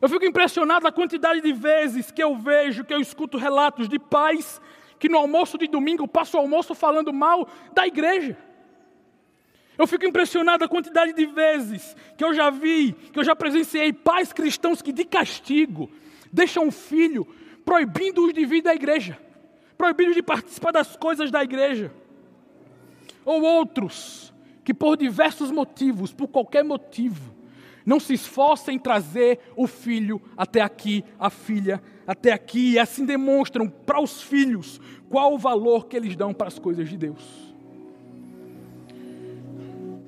Eu 0.00 0.08
fico 0.08 0.24
impressionado 0.24 0.86
a 0.86 0.92
quantidade 0.92 1.40
de 1.40 1.52
vezes 1.52 2.10
que 2.10 2.22
eu 2.22 2.36
vejo, 2.36 2.84
que 2.84 2.92
eu 2.92 3.00
escuto 3.00 3.38
relatos 3.38 3.88
de 3.88 3.98
pais 3.98 4.60
que 4.98 5.08
no 5.08 5.18
almoço 5.18 5.58
de 5.58 5.66
domingo 5.66 6.08
passam 6.08 6.40
o 6.40 6.42
almoço 6.44 6.74
falando 6.74 7.12
mal 7.12 7.48
da 7.72 7.86
igreja. 7.86 8.36
Eu 9.76 9.86
fico 9.86 10.06
impressionado 10.06 10.64
a 10.64 10.68
quantidade 10.68 11.12
de 11.12 11.26
vezes 11.26 11.96
que 12.16 12.24
eu 12.24 12.32
já 12.32 12.48
vi, 12.50 12.92
que 13.12 13.18
eu 13.18 13.24
já 13.24 13.34
presenciei 13.34 13.92
pais 13.92 14.32
cristãos 14.32 14.80
que 14.80 14.92
de 14.92 15.04
castigo 15.04 15.90
deixam 16.32 16.68
o 16.68 16.72
filho 16.72 17.26
proibindo-os 17.64 18.32
de 18.32 18.44
vir 18.44 18.62
da 18.62 18.74
igreja, 18.74 19.18
proibindo 19.76 20.14
de 20.14 20.22
participar 20.22 20.70
das 20.70 20.96
coisas 20.96 21.30
da 21.30 21.42
igreja. 21.42 21.90
Ou 23.24 23.42
outros 23.42 24.32
que 24.62 24.72
por 24.72 24.96
diversos 24.96 25.50
motivos, 25.50 26.12
por 26.12 26.28
qualquer 26.28 26.62
motivo, 26.64 27.34
não 27.84 28.00
se 28.00 28.14
esforça 28.14 28.72
em 28.72 28.78
trazer 28.78 29.40
o 29.56 29.66
filho 29.66 30.20
até 30.36 30.60
aqui, 30.62 31.04
a 31.18 31.28
filha 31.28 31.82
até 32.06 32.32
aqui, 32.32 32.72
e 32.72 32.78
assim 32.78 33.04
demonstram 33.04 33.68
para 33.68 34.00
os 34.00 34.22
filhos 34.22 34.80
qual 35.08 35.34
o 35.34 35.38
valor 35.38 35.86
que 35.86 35.96
eles 35.96 36.16
dão 36.16 36.32
para 36.32 36.48
as 36.48 36.58
coisas 36.58 36.88
de 36.88 36.96
Deus. 36.96 37.53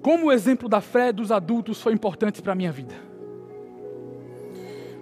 Como 0.06 0.26
o 0.26 0.32
exemplo 0.32 0.68
da 0.68 0.80
fé 0.80 1.12
dos 1.12 1.32
adultos 1.32 1.82
foi 1.82 1.92
importante 1.92 2.40
para 2.40 2.52
a 2.52 2.54
minha 2.54 2.70
vida. 2.70 2.94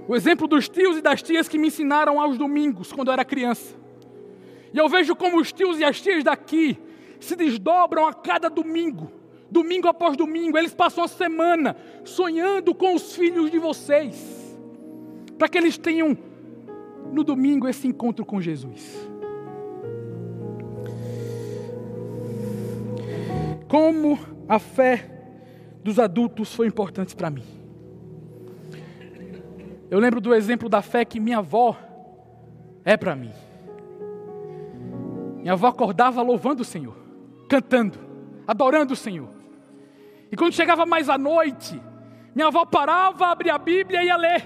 O 0.09 0.17
exemplo 0.17 0.49
dos 0.49 0.67
tios 0.67 0.97
e 0.97 1.03
das 1.03 1.23
tias 1.23 1.47
que 1.47 1.59
me 1.59 1.67
ensinaram 1.67 2.19
aos 2.19 2.39
domingos, 2.39 2.91
quando 2.91 3.09
eu 3.09 3.13
era 3.13 3.23
criança. 3.23 3.77
E 4.73 4.79
eu 4.79 4.89
vejo 4.89 5.15
como 5.15 5.39
os 5.39 5.53
tios 5.53 5.79
e 5.79 5.85
as 5.85 6.01
tias 6.01 6.25
daqui 6.25 6.79
se 7.21 7.37
desdobram 7.37 8.07
a 8.07 8.15
cada 8.15 8.49
domingo, 8.49 9.13
domingo 9.51 9.89
após 9.89 10.17
domingo. 10.17 10.57
Eles 10.57 10.73
passam 10.73 11.05
a 11.05 11.09
semana 11.09 11.77
sonhando 12.03 12.75
com 12.75 12.95
os 12.95 13.15
filhos 13.15 13.51
de 13.51 13.59
vocês, 13.59 14.59
para 15.37 15.51
que 15.51 15.59
eles 15.59 15.77
tenham 15.77 16.17
no 17.13 17.23
domingo 17.23 17.69
esse 17.69 17.87
encontro 17.87 18.25
com 18.25 18.41
Jesus. 18.41 19.07
Como 23.69 24.34
a 24.49 24.59
fé 24.59 25.11
dos 25.83 25.99
adultos 25.99 26.55
foi 26.55 26.67
importante 26.67 27.15
para 27.15 27.31
mim. 27.31 27.45
Eu 29.91 29.99
lembro 29.99 30.21
do 30.21 30.35
exemplo 30.35 30.69
da 30.69 30.83
fé 30.83 31.05
que 31.05 31.21
minha 31.21 31.39
avó 31.39 31.77
é 32.85 32.97
para 32.97 33.15
mim. 33.15 33.33
Minha 35.37 35.53
avó 35.53 35.69
acordava 35.69 36.23
louvando 36.23 36.63
o 36.63 36.65
Senhor, 36.65 36.97
cantando, 37.49 37.99
adorando 38.47 38.95
o 38.95 38.97
Senhor. 38.97 39.29
E 40.33 40.37
quando 40.37 40.55
chegava 40.55 40.87
mais 40.87 41.09
à 41.09 41.19
noite, 41.19 41.81
minha 42.35 42.49
avó 42.49 42.65
parava, 42.65 43.27
abria 43.27 43.55
a 43.55 43.59
Bíblia 43.59 44.03
e 44.03 44.07
ia 44.07 44.17
ler. 44.17 44.45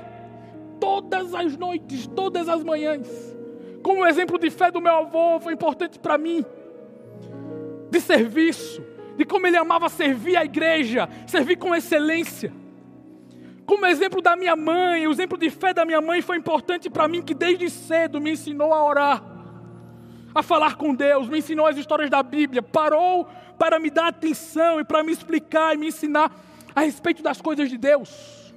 Todas 0.81 1.35
as 1.35 1.57
noites, 1.57 2.07
todas 2.09 2.49
as 2.49 2.63
manhãs. 2.63 3.09
Como 3.83 4.03
o 4.03 4.07
exemplo 4.07 4.39
de 4.39 4.51
fé 4.51 4.71
do 4.71 4.81
meu 4.81 4.93
avô 4.93 5.41
foi 5.41 5.53
importante 5.53 5.99
para 5.99 6.19
mim. 6.19 6.45
De 7.91 8.01
serviço, 8.01 8.83
de 9.19 9.25
como 9.25 9.49
ele 9.49 9.57
amava 9.57 9.89
servir 9.89 10.37
a 10.37 10.45
igreja, 10.45 11.09
servir 11.27 11.57
com 11.57 11.75
excelência. 11.75 12.53
Como 13.67 13.85
exemplo 13.85 14.23
da 14.23 14.37
minha 14.37 14.55
mãe, 14.55 15.09
o 15.09 15.11
exemplo 15.11 15.37
de 15.37 15.51
fé 15.51 15.75
da 15.75 15.85
minha 15.85 16.01
mãe 16.01 16.23
foi 16.23 16.37
importante 16.37 16.89
para 16.89 17.09
mim, 17.09 17.21
que 17.21 17.35
desde 17.35 17.69
cedo 17.69 18.21
me 18.21 18.31
ensinou 18.31 18.73
a 18.73 18.85
orar 18.85 19.23
a 20.33 20.43
falar 20.43 20.77
com 20.77 20.95
Deus, 20.95 21.29
me 21.29 21.39
ensinou 21.39 21.67
as 21.67 21.77
histórias 21.77 22.09
da 22.09 22.23
Bíblia, 22.23 22.63
parou 22.63 23.27
para 23.59 23.81
me 23.81 23.91
dar 23.91 24.07
atenção 24.07 24.79
e 24.79 24.85
para 24.85 25.03
me 25.03 25.11
explicar 25.11 25.75
e 25.75 25.79
me 25.79 25.89
ensinar 25.89 26.31
a 26.73 26.83
respeito 26.83 27.21
das 27.21 27.41
coisas 27.41 27.69
de 27.69 27.77
Deus. 27.77 28.55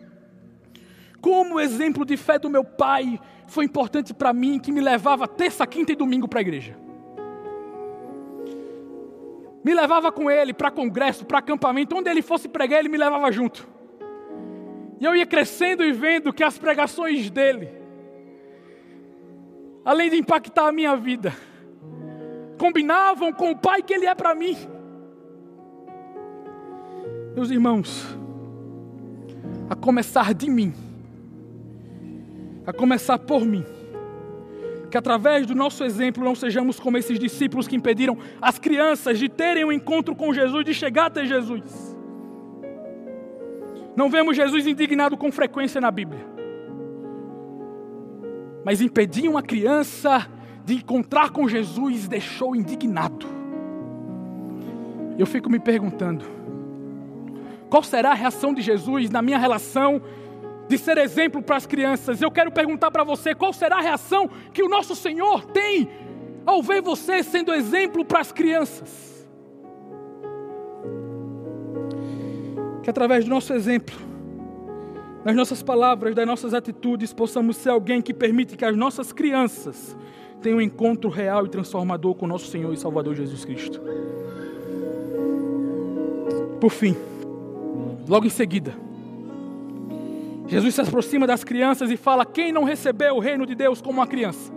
Como 1.20 1.56
o 1.56 1.60
exemplo 1.60 2.06
de 2.06 2.15
fé 2.18 2.38
do 2.38 2.51
meu 2.51 2.63
pai 2.63 3.20
foi 3.48 3.65
importante 3.65 4.13
para 4.13 4.32
mim, 4.32 4.60
que 4.60 4.72
me 4.72 4.80
levava 4.80 5.27
terça, 5.27 5.65
quinta 5.65 5.91
e 5.91 5.96
domingo 5.96 6.27
para 6.27 6.39
a 6.39 6.41
igreja. 6.41 6.77
Me 9.63 9.74
levava 9.74 10.12
com 10.12 10.30
ele 10.30 10.53
para 10.53 10.72
congresso, 10.72 11.25
para 11.25 11.39
acampamento, 11.39 11.96
onde 11.96 12.10
ele 12.10 12.22
fosse 12.22 12.48
pregar, 12.48 12.80
ele 12.80 12.89
me 12.89 12.98
levava 12.98 13.32
junto. 13.32 13.68
E 15.00 15.06
eu 15.06 15.15
ia 15.15 15.25
crescendo 15.25 15.84
e 15.84 15.91
vendo 15.91 16.32
que 16.32 16.44
as 16.44 16.58
pregações 16.58 17.30
dele, 17.30 17.70
além 19.84 20.10
de 20.10 20.18
impactar 20.18 20.68
a 20.68 20.72
minha 20.72 20.96
vida, 20.96 21.34
combinavam 22.58 23.34
com 23.34 23.50
o 23.50 23.58
Pai 23.58 23.82
que 23.82 23.94
Ele 23.94 24.06
é 24.06 24.13
para 24.13 24.36
mim. 24.36 24.56
Meus 27.34 27.50
irmãos, 27.50 28.06
a 29.68 29.75
começar 29.75 30.34
de 30.36 30.50
mim, 30.50 30.72
a 32.68 32.72
começar 32.72 33.18
por 33.18 33.44
mim, 33.44 33.65
que 34.91 34.98
através 34.98 35.48
do 35.48 35.55
nosso 35.55 35.83
exemplo 35.83 36.24
não 36.24 36.36
sejamos 36.36 36.79
como 36.79 36.97
esses 36.97 37.17
discípulos 37.17 37.67
que 37.67 37.75
impediram 37.75 38.17
as 38.41 38.60
crianças 38.60 39.17
de 39.17 39.30
terem 39.30 39.63
um 39.63 39.71
encontro 39.71 40.13
com 40.13 40.34
Jesus, 40.34 40.65
de 40.65 40.73
chegar 40.73 41.06
até 41.06 41.25
Jesus. 41.25 41.97
Não 43.95 44.10
vemos 44.10 44.36
Jesus 44.36 44.67
indignado 44.67 45.17
com 45.17 45.32
frequência 45.32 45.80
na 45.80 45.89
Bíblia, 45.89 46.25
mas 48.65 48.82
impediam 48.82 49.38
a 49.38 49.41
criança 49.41 50.27
de 50.65 50.75
encontrar 50.75 51.32
com 51.32 51.47
Jesus 51.47 52.08
deixou 52.08 52.56
indignado. 52.56 53.25
Eu 55.17 55.25
fico 55.25 55.49
me 55.49 55.60
perguntando: 55.60 56.25
qual 57.69 57.82
será 57.82 58.12
a 58.12 58.15
reação 58.15 58.54
de 58.54 58.62
Jesus 58.62 59.10
na 59.10 59.21
minha 59.21 59.38
relação 59.38 60.01
de 60.71 60.77
ser 60.77 60.97
exemplo 60.97 61.43
para 61.43 61.57
as 61.57 61.65
crianças? 61.65 62.21
Eu 62.21 62.31
quero 62.31 62.49
perguntar 62.49 62.89
para 62.89 63.03
você: 63.03 63.36
qual 63.36 63.51
será 63.51 63.77
a 63.77 63.81
reação 63.81 64.29
que 64.53 64.63
o 64.63 64.69
nosso 64.69 64.95
Senhor 64.95 65.45
tem 65.45 65.89
ao 66.45 66.63
ver 66.63 66.81
você 66.81 67.21
sendo 67.21 67.53
exemplo 67.53 68.05
para 68.05 68.21
as 68.21 68.31
crianças? 68.31 69.27
Que 72.81 72.89
através 72.89 73.25
do 73.25 73.29
nosso 73.29 73.53
exemplo, 73.53 73.95
das 75.25 75.36
nossas 75.36 75.62
palavras, 75.62 76.15
das 76.15 76.25
nossas 76.25 76.53
atitudes, 76.53 77.13
possamos 77.13 77.57
ser 77.57 77.69
alguém 77.69 78.01
que 78.01 78.13
permite 78.13 78.55
que 78.55 78.63
as 78.63 78.75
nossas 78.75 79.12
crianças 79.12 79.95
tenha 80.41 80.55
um 80.55 80.62
encontro 80.62 81.10
real 81.10 81.45
e 81.45 81.49
transformador 81.49 82.15
com 82.15 82.25
nosso 82.25 82.47
Senhor 82.47 82.73
e 82.73 82.77
Salvador 82.77 83.13
Jesus 83.13 83.43
Cristo. 83.43 83.81
Por 86.62 86.71
fim, 86.71 86.95
logo 88.07 88.25
em 88.25 88.29
seguida, 88.29 88.73
Jesus 90.51 90.75
se 90.75 90.81
aproxima 90.81 91.25
das 91.25 91.45
crianças 91.45 91.89
e 91.89 91.95
fala: 91.95 92.25
Quem 92.25 92.51
não 92.51 92.65
recebeu 92.65 93.15
o 93.15 93.19
reino 93.19 93.45
de 93.45 93.55
Deus 93.55 93.81
como 93.81 93.99
uma 93.99 94.05
criança, 94.05 94.51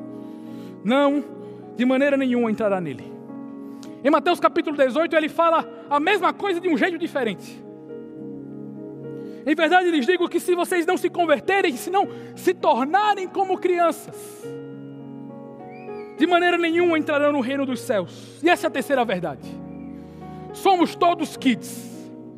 não, 0.83 1.23
de 1.77 1.85
maneira 1.85 2.17
nenhuma, 2.17 2.51
entrará 2.51 2.81
nele. 2.81 3.13
Em 4.03 4.11
Mateus 4.11 4.41
capítulo 4.41 4.77
18, 4.77 5.15
ele 5.15 5.29
fala 5.29 5.65
a 5.89 6.01
mesma 6.01 6.33
coisa 6.33 6.61
de 6.61 6.69
um 6.69 6.77
jeito 6.77 6.99
diferente. 6.99 7.63
Em 9.47 9.55
verdade, 9.55 9.89
lhes 9.89 10.05
digo 10.05 10.29
que 10.29 10.41
se 10.41 10.57
vocês 10.57 10.85
não 10.85 10.97
se 10.97 11.09
converterem, 11.09 11.77
se 11.77 11.91
não 11.91 12.09
se 12.35 12.53
tornarem 12.53 13.29
como 13.29 13.57
crianças, 13.57 14.17
de 16.19 16.27
maneira 16.27 16.59
nenhuma 16.59 16.99
entrarão 16.99 17.31
no 17.31 17.41
reino 17.41 17.65
dos 17.65 17.79
céus. 17.79 18.41
E 18.43 18.51
essa 18.51 18.67
é 18.67 18.69
a 18.69 18.71
terceira 18.71 19.05
verdade. 19.05 19.49
Somos 20.53 20.97
todos 20.97 21.37
kids. 21.37 21.89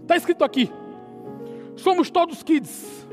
Está 0.03 0.15
escrito 0.15 0.45
aqui. 0.45 0.71
Somos 1.75 2.11
todos 2.11 2.43
kids. 2.43 3.07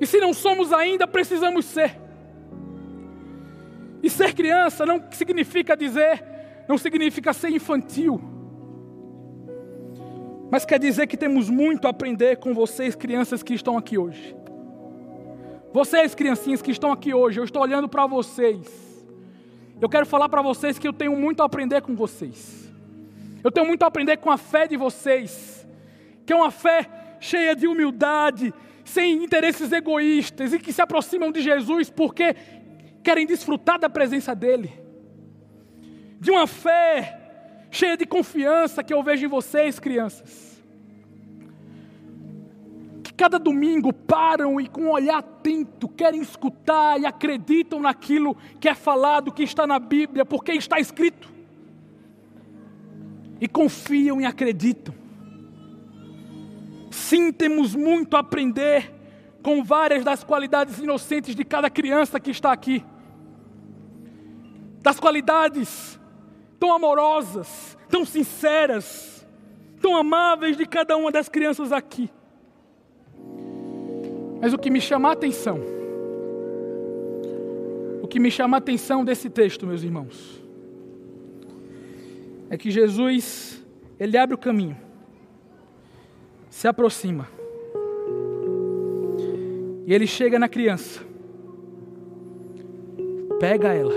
E 0.00 0.06
se 0.06 0.18
não 0.20 0.32
somos 0.32 0.72
ainda, 0.72 1.06
precisamos 1.06 1.64
ser. 1.64 1.96
E 4.02 4.10
ser 4.10 4.34
criança 4.34 4.84
não 4.84 5.02
significa 5.10 5.76
dizer, 5.76 6.22
não 6.68 6.76
significa 6.76 7.32
ser 7.32 7.50
infantil. 7.50 8.20
Mas 10.50 10.64
quer 10.64 10.78
dizer 10.78 11.06
que 11.06 11.16
temos 11.16 11.48
muito 11.48 11.86
a 11.86 11.90
aprender 11.90 12.36
com 12.36 12.54
vocês, 12.54 12.94
crianças 12.94 13.42
que 13.42 13.54
estão 13.54 13.78
aqui 13.78 13.96
hoje. 13.96 14.36
Vocês, 15.72 16.14
criancinhas 16.14 16.62
que 16.62 16.70
estão 16.70 16.92
aqui 16.92 17.12
hoje, 17.12 17.40
eu 17.40 17.44
estou 17.44 17.62
olhando 17.62 17.88
para 17.88 18.06
vocês. 18.06 18.94
Eu 19.80 19.88
quero 19.88 20.06
falar 20.06 20.28
para 20.28 20.40
vocês 20.40 20.78
que 20.78 20.86
eu 20.86 20.92
tenho 20.92 21.16
muito 21.16 21.42
a 21.42 21.46
aprender 21.46 21.82
com 21.82 21.96
vocês. 21.96 22.70
Eu 23.42 23.50
tenho 23.50 23.66
muito 23.66 23.82
a 23.82 23.86
aprender 23.86 24.18
com 24.18 24.30
a 24.30 24.36
fé 24.38 24.68
de 24.68 24.76
vocês, 24.76 25.66
que 26.24 26.32
é 26.32 26.36
uma 26.36 26.50
fé 26.50 26.88
cheia 27.18 27.56
de 27.56 27.66
humildade, 27.66 28.54
sem 28.84 29.24
interesses 29.24 29.72
egoístas 29.72 30.52
e 30.52 30.58
que 30.58 30.72
se 30.72 30.82
aproximam 30.82 31.32
de 31.32 31.40
Jesus 31.40 31.90
porque 31.90 32.34
querem 33.02 33.26
desfrutar 33.26 33.78
da 33.78 33.88
presença 33.88 34.34
dEle. 34.34 34.72
De 36.20 36.30
uma 36.30 36.46
fé 36.46 37.20
cheia 37.70 37.96
de 37.96 38.06
confiança 38.06 38.82
que 38.82 38.94
eu 38.94 39.02
vejo 39.02 39.26
em 39.26 39.28
vocês, 39.28 39.78
crianças 39.80 40.54
cada 43.16 43.38
domingo 43.38 43.92
param 43.92 44.60
e 44.60 44.66
com 44.66 44.82
um 44.82 44.90
olhar 44.90 45.18
atento 45.18 45.88
querem 45.88 46.20
escutar 46.20 47.00
e 47.00 47.06
acreditam 47.06 47.80
naquilo 47.80 48.36
que 48.58 48.68
é 48.68 48.74
falado, 48.74 49.32
que 49.32 49.42
está 49.42 49.66
na 49.66 49.78
Bíblia, 49.78 50.24
porque 50.24 50.52
está 50.52 50.80
escrito. 50.80 51.32
E 53.40 53.46
confiam 53.46 54.20
e 54.20 54.24
acreditam. 54.24 54.94
Sim, 56.94 57.32
temos 57.32 57.74
muito 57.74 58.16
a 58.16 58.20
aprender 58.20 58.94
com 59.42 59.64
várias 59.64 60.04
das 60.04 60.22
qualidades 60.22 60.78
inocentes 60.78 61.34
de 61.34 61.44
cada 61.44 61.68
criança 61.68 62.20
que 62.20 62.30
está 62.30 62.52
aqui. 62.52 62.84
Das 64.80 65.00
qualidades 65.00 66.00
tão 66.58 66.72
amorosas, 66.72 67.76
tão 67.90 68.04
sinceras, 68.04 69.26
tão 69.80 69.96
amáveis 69.96 70.56
de 70.56 70.64
cada 70.66 70.96
uma 70.96 71.10
das 71.10 71.28
crianças 71.28 71.72
aqui. 71.72 72.08
Mas 74.40 74.52
o 74.54 74.58
que 74.58 74.70
me 74.70 74.80
chama 74.80 75.08
a 75.08 75.12
atenção, 75.12 75.58
o 78.02 78.06
que 78.06 78.20
me 78.20 78.30
chama 78.30 78.56
a 78.56 78.58
atenção 78.58 79.04
desse 79.04 79.28
texto, 79.28 79.66
meus 79.66 79.82
irmãos, 79.82 80.40
é 82.48 82.56
que 82.56 82.70
Jesus, 82.70 83.60
ele 83.98 84.16
abre 84.16 84.36
o 84.36 84.38
caminho, 84.38 84.84
se 86.54 86.68
aproxima. 86.68 87.26
E 89.84 89.92
ele 89.92 90.06
chega 90.06 90.38
na 90.38 90.48
criança, 90.48 91.00
pega 93.40 93.74
ela, 93.74 93.92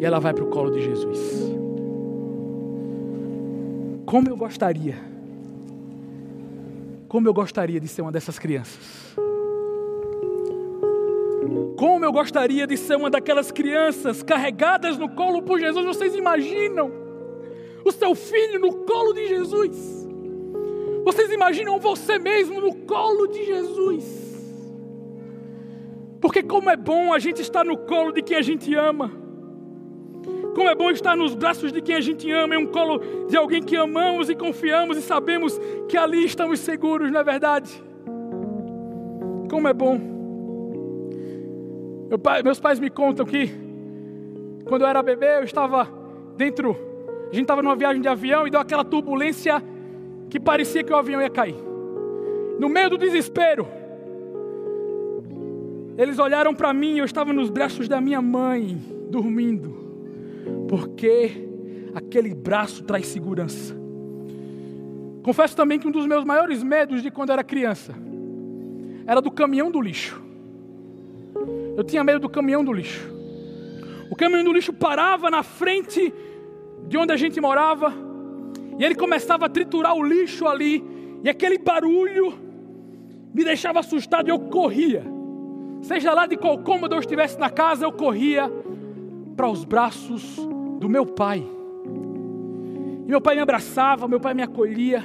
e 0.00 0.04
ela 0.04 0.18
vai 0.18 0.32
para 0.32 0.42
o 0.42 0.46
colo 0.48 0.70
de 0.70 0.80
Jesus. 0.80 1.54
Como 4.06 4.30
eu 4.30 4.36
gostaria, 4.38 4.96
como 7.08 7.28
eu 7.28 7.34
gostaria 7.34 7.78
de 7.78 7.88
ser 7.88 8.00
uma 8.00 8.10
dessas 8.10 8.38
crianças. 8.38 9.14
Como 11.76 12.06
eu 12.06 12.10
gostaria 12.10 12.66
de 12.66 12.76
ser 12.78 12.96
uma 12.96 13.10
daquelas 13.10 13.52
crianças 13.52 14.22
carregadas 14.22 14.96
no 14.96 15.10
colo 15.10 15.42
por 15.42 15.60
Jesus. 15.60 15.84
Vocês 15.84 16.14
imaginam 16.14 16.90
o 17.84 17.92
seu 17.92 18.14
filho 18.14 18.58
no 18.58 18.72
colo 18.78 19.12
de 19.12 19.28
Jesus? 19.28 19.95
Vocês 21.06 21.30
imaginam 21.30 21.78
você 21.78 22.18
mesmo 22.18 22.60
no 22.60 22.74
colo 22.78 23.28
de 23.28 23.44
Jesus? 23.44 24.04
Porque 26.20 26.42
como 26.42 26.68
é 26.68 26.76
bom 26.76 27.12
a 27.12 27.20
gente 27.20 27.40
estar 27.40 27.64
no 27.64 27.78
colo 27.78 28.10
de 28.10 28.22
quem 28.22 28.36
a 28.36 28.42
gente 28.42 28.74
ama. 28.74 29.12
Como 30.52 30.68
é 30.68 30.74
bom 30.74 30.90
estar 30.90 31.16
nos 31.16 31.36
braços 31.36 31.72
de 31.72 31.80
quem 31.80 31.94
a 31.94 32.00
gente 32.00 32.28
ama, 32.32 32.56
em 32.56 32.58
um 32.58 32.66
colo 32.66 32.98
de 33.28 33.36
alguém 33.36 33.62
que 33.62 33.76
amamos 33.76 34.28
e 34.28 34.34
confiamos 34.34 34.98
e 34.98 35.00
sabemos 35.00 35.56
que 35.88 35.96
ali 35.96 36.24
estamos 36.24 36.58
seguros, 36.58 37.12
não 37.12 37.20
é 37.20 37.22
verdade? 37.22 37.70
Como 39.48 39.68
é 39.68 39.72
bom. 39.72 40.00
Meu 42.08 42.18
pai, 42.18 42.42
meus 42.42 42.58
pais 42.58 42.80
me 42.80 42.90
contam 42.90 43.24
que 43.24 43.48
quando 44.64 44.82
eu 44.82 44.88
era 44.88 45.04
bebê, 45.04 45.36
eu 45.36 45.44
estava 45.44 45.88
dentro, 46.36 46.76
a 47.30 47.32
gente 47.32 47.42
estava 47.42 47.62
numa 47.62 47.76
viagem 47.76 48.02
de 48.02 48.08
avião 48.08 48.44
e 48.44 48.50
deu 48.50 48.58
aquela 48.58 48.84
turbulência 48.84 49.62
que 50.36 50.40
parecia 50.40 50.84
que 50.84 50.92
o 50.92 50.96
avião 50.96 51.18
ia 51.18 51.30
cair. 51.30 51.56
No 52.58 52.68
meio 52.68 52.90
do 52.90 52.98
desespero, 52.98 53.66
eles 55.96 56.18
olharam 56.18 56.54
para 56.54 56.74
mim, 56.74 56.98
eu 56.98 57.06
estava 57.06 57.32
nos 57.32 57.48
braços 57.48 57.88
da 57.88 58.02
minha 58.02 58.20
mãe, 58.20 58.78
dormindo, 59.08 60.66
porque 60.68 61.48
aquele 61.94 62.34
braço 62.34 62.84
traz 62.84 63.06
segurança. 63.06 63.74
Confesso 65.22 65.56
também 65.56 65.78
que 65.78 65.88
um 65.88 65.90
dos 65.90 66.06
meus 66.06 66.22
maiores 66.22 66.62
medos 66.62 67.02
de 67.02 67.10
quando 67.10 67.32
era 67.32 67.42
criança 67.42 67.94
era 69.06 69.22
do 69.22 69.30
caminhão 69.30 69.70
do 69.70 69.80
lixo. 69.80 70.22
Eu 71.78 71.82
tinha 71.82 72.04
medo 72.04 72.20
do 72.20 72.28
caminhão 72.28 72.62
do 72.62 72.74
lixo. 72.74 73.10
O 74.10 74.14
caminhão 74.14 74.44
do 74.44 74.52
lixo 74.52 74.70
parava 74.70 75.30
na 75.30 75.42
frente 75.42 76.12
de 76.86 76.98
onde 76.98 77.10
a 77.10 77.16
gente 77.16 77.40
morava, 77.40 77.90
e 78.78 78.84
ele 78.84 78.94
começava 78.94 79.46
a 79.46 79.48
triturar 79.48 79.94
o 79.94 80.02
lixo 80.02 80.46
ali, 80.46 80.84
e 81.22 81.28
aquele 81.28 81.58
barulho 81.58 82.34
me 83.34 83.44
deixava 83.44 83.80
assustado 83.80 84.28
e 84.28 84.30
eu 84.30 84.38
corria. 84.38 85.04
Seja 85.82 86.12
lá 86.12 86.26
de 86.26 86.36
qual 86.36 86.58
cômodo 86.58 86.94
eu 86.94 87.00
estivesse 87.00 87.38
na 87.38 87.50
casa, 87.50 87.84
eu 87.84 87.92
corria 87.92 88.50
para 89.36 89.48
os 89.48 89.64
braços 89.64 90.36
do 90.78 90.88
meu 90.88 91.06
pai. 91.06 91.44
E 93.06 93.08
meu 93.08 93.20
pai 93.20 93.36
me 93.36 93.42
abraçava, 93.42 94.08
meu 94.08 94.20
pai 94.20 94.34
me 94.34 94.42
acolhia, 94.42 95.04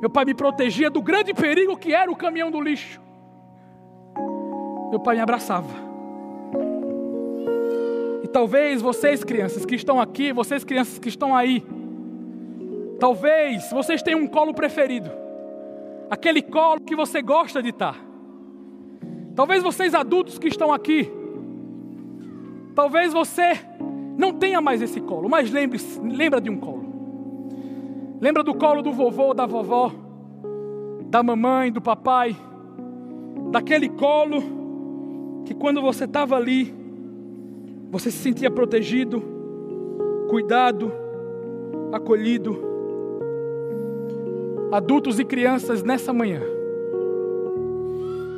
meu 0.00 0.10
pai 0.10 0.24
me 0.24 0.34
protegia 0.34 0.90
do 0.90 1.02
grande 1.02 1.32
perigo 1.34 1.76
que 1.76 1.92
era 1.92 2.10
o 2.10 2.16
caminhão 2.16 2.50
do 2.50 2.60
lixo. 2.60 3.00
Meu 4.90 5.00
pai 5.00 5.16
me 5.16 5.22
abraçava. 5.22 5.84
Talvez 8.34 8.82
vocês, 8.82 9.22
crianças 9.22 9.64
que 9.64 9.76
estão 9.76 10.00
aqui, 10.00 10.32
vocês, 10.32 10.64
crianças 10.64 10.98
que 10.98 11.08
estão 11.08 11.36
aí, 11.36 11.64
talvez 13.04 13.70
vocês 13.70 14.02
tenham 14.02 14.20
um 14.20 14.26
colo 14.26 14.54
preferido, 14.54 15.10
aquele 16.08 16.40
colo 16.40 16.80
que 16.80 16.96
você 16.96 17.20
gosta 17.20 17.62
de 17.62 17.68
estar. 17.68 18.02
Talvez 19.34 19.62
vocês, 19.62 19.94
adultos 19.94 20.38
que 20.38 20.48
estão 20.48 20.72
aqui, 20.72 21.12
talvez 22.74 23.12
você 23.12 23.60
não 24.16 24.32
tenha 24.32 24.58
mais 24.58 24.80
esse 24.80 25.02
colo, 25.02 25.28
mas 25.28 25.50
lembre 25.50 25.78
lembra 26.02 26.40
de 26.40 26.48
um 26.48 26.56
colo. 26.56 26.82
Lembra 28.22 28.42
do 28.42 28.54
colo 28.54 28.80
do 28.80 28.90
vovô, 28.90 29.34
da 29.34 29.44
vovó, 29.44 29.92
da 31.04 31.22
mamãe, 31.22 31.70
do 31.70 31.82
papai, 31.82 32.34
daquele 33.50 33.90
colo 33.90 35.42
que 35.44 35.52
quando 35.52 35.82
você 35.82 36.04
estava 36.04 36.36
ali, 36.36 36.74
você 37.90 38.10
se 38.10 38.16
sentia 38.16 38.50
protegido, 38.50 39.22
cuidado, 40.30 40.90
acolhido. 41.92 42.72
Adultos 44.74 45.20
e 45.20 45.24
crianças 45.24 45.84
nessa 45.84 46.12
manhã. 46.12 46.42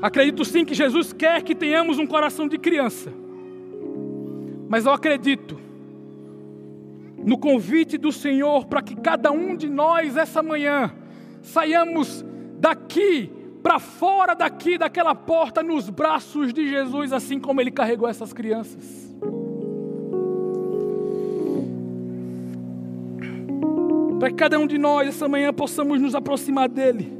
Acredito 0.02 0.44
sim 0.44 0.66
que 0.66 0.74
Jesus 0.74 1.10
quer 1.10 1.42
que 1.42 1.54
tenhamos 1.54 1.98
um 1.98 2.06
coração 2.06 2.46
de 2.46 2.58
criança. 2.58 3.10
Mas 4.68 4.84
eu 4.84 4.92
acredito 4.92 5.58
no 7.24 7.38
convite 7.38 7.96
do 7.96 8.12
Senhor 8.12 8.66
para 8.66 8.82
que 8.82 8.94
cada 8.94 9.32
um 9.32 9.56
de 9.56 9.66
nós 9.66 10.18
essa 10.18 10.42
manhã 10.42 10.92
saiamos 11.40 12.22
daqui 12.58 13.32
para 13.62 13.78
fora 13.78 14.34
daqui 14.34 14.76
daquela 14.76 15.14
porta 15.14 15.62
nos 15.62 15.88
braços 15.88 16.52
de 16.52 16.68
Jesus, 16.68 17.14
assim 17.14 17.40
como 17.40 17.62
ele 17.62 17.70
carregou 17.70 18.06
essas 18.06 18.34
crianças. 18.34 19.16
Para 24.18 24.30
que 24.30 24.36
cada 24.36 24.58
um 24.58 24.66
de 24.66 24.78
nós 24.78 25.08
essa 25.08 25.28
manhã 25.28 25.52
possamos 25.52 26.00
nos 26.00 26.14
aproximar 26.14 26.68
dEle, 26.68 27.12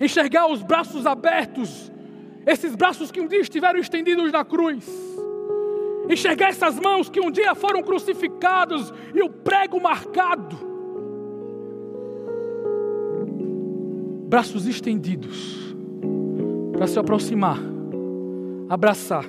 enxergar 0.00 0.50
os 0.50 0.62
braços 0.62 1.06
abertos, 1.06 1.90
esses 2.46 2.74
braços 2.74 3.10
que 3.10 3.20
um 3.20 3.28
dia 3.28 3.40
estiveram 3.40 3.78
estendidos 3.78 4.32
na 4.32 4.44
cruz, 4.44 4.88
enxergar 6.08 6.48
essas 6.48 6.78
mãos 6.78 7.08
que 7.08 7.20
um 7.20 7.30
dia 7.30 7.54
foram 7.54 7.82
crucificados 7.82 8.92
e 9.14 9.22
o 9.22 9.30
prego 9.30 9.80
marcado, 9.80 10.56
braços 14.28 14.66
estendidos 14.66 15.74
para 16.72 16.86
se 16.86 16.98
aproximar, 16.98 17.58
abraçar, 18.68 19.24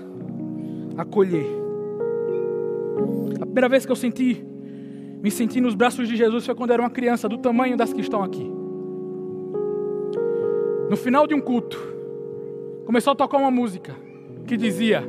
acolher. 0.97 1.45
A 3.35 3.45
primeira 3.45 3.67
vez 3.67 3.85
que 3.85 3.91
eu 3.91 3.95
senti 3.95 4.50
me 5.21 5.29
senti 5.29 5.61
nos 5.61 5.75
braços 5.75 6.07
de 6.07 6.15
Jesus 6.15 6.45
foi 6.45 6.55
quando 6.55 6.71
era 6.71 6.81
uma 6.81 6.89
criança, 6.89 7.29
do 7.29 7.37
tamanho 7.37 7.77
das 7.77 7.93
que 7.93 8.01
estão 8.01 8.23
aqui. 8.23 8.43
No 10.89 10.97
final 10.97 11.27
de 11.27 11.35
um 11.35 11.39
culto, 11.39 11.79
começou 12.85 13.13
a 13.13 13.15
tocar 13.15 13.37
uma 13.37 13.51
música 13.51 13.95
que 14.47 14.57
dizia: 14.57 15.07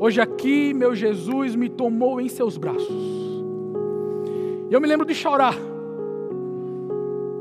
Hoje 0.00 0.20
aqui 0.20 0.74
meu 0.74 0.94
Jesus 0.94 1.54
me 1.54 1.68
tomou 1.68 2.20
em 2.20 2.28
seus 2.28 2.58
braços. 2.58 3.14
E 4.68 4.74
eu 4.74 4.80
me 4.80 4.88
lembro 4.88 5.06
de 5.06 5.14
chorar. 5.14 5.54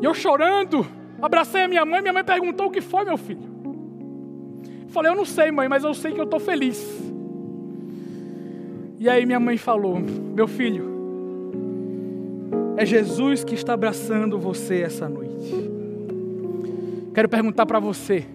E 0.01 0.05
eu 0.05 0.13
chorando, 0.13 0.85
abracei 1.19 1.63
a 1.63 1.67
minha 1.67 1.83
mãe. 1.83 2.01
Minha 2.01 2.13
mãe 2.13 2.23
perguntou: 2.23 2.67
O 2.67 2.71
que 2.71 2.79
foi, 2.79 3.05
meu 3.05 3.17
filho? 3.17 3.51
Eu 4.83 4.89
falei: 4.89 5.11
Eu 5.11 5.15
não 5.15 5.25
sei, 5.25 5.51
mãe, 5.51 5.67
mas 5.67 5.83
eu 5.83 5.95
sei 5.95 6.11
que 6.11 6.19
eu 6.19 6.25
estou 6.25 6.39
feliz. 6.39 7.11
E 8.99 9.09
aí 9.09 9.25
minha 9.25 9.39
mãe 9.39 9.57
falou: 9.57 9.99
Meu 9.99 10.47
filho, 10.47 10.92
é 12.75 12.85
Jesus 12.85 13.43
que 13.43 13.55
está 13.55 13.73
abraçando 13.73 14.39
você 14.39 14.81
essa 14.81 15.07
noite. 15.07 15.33
Quero 17.13 17.29
perguntar 17.29 17.65
para 17.65 17.79
você: 17.79 18.25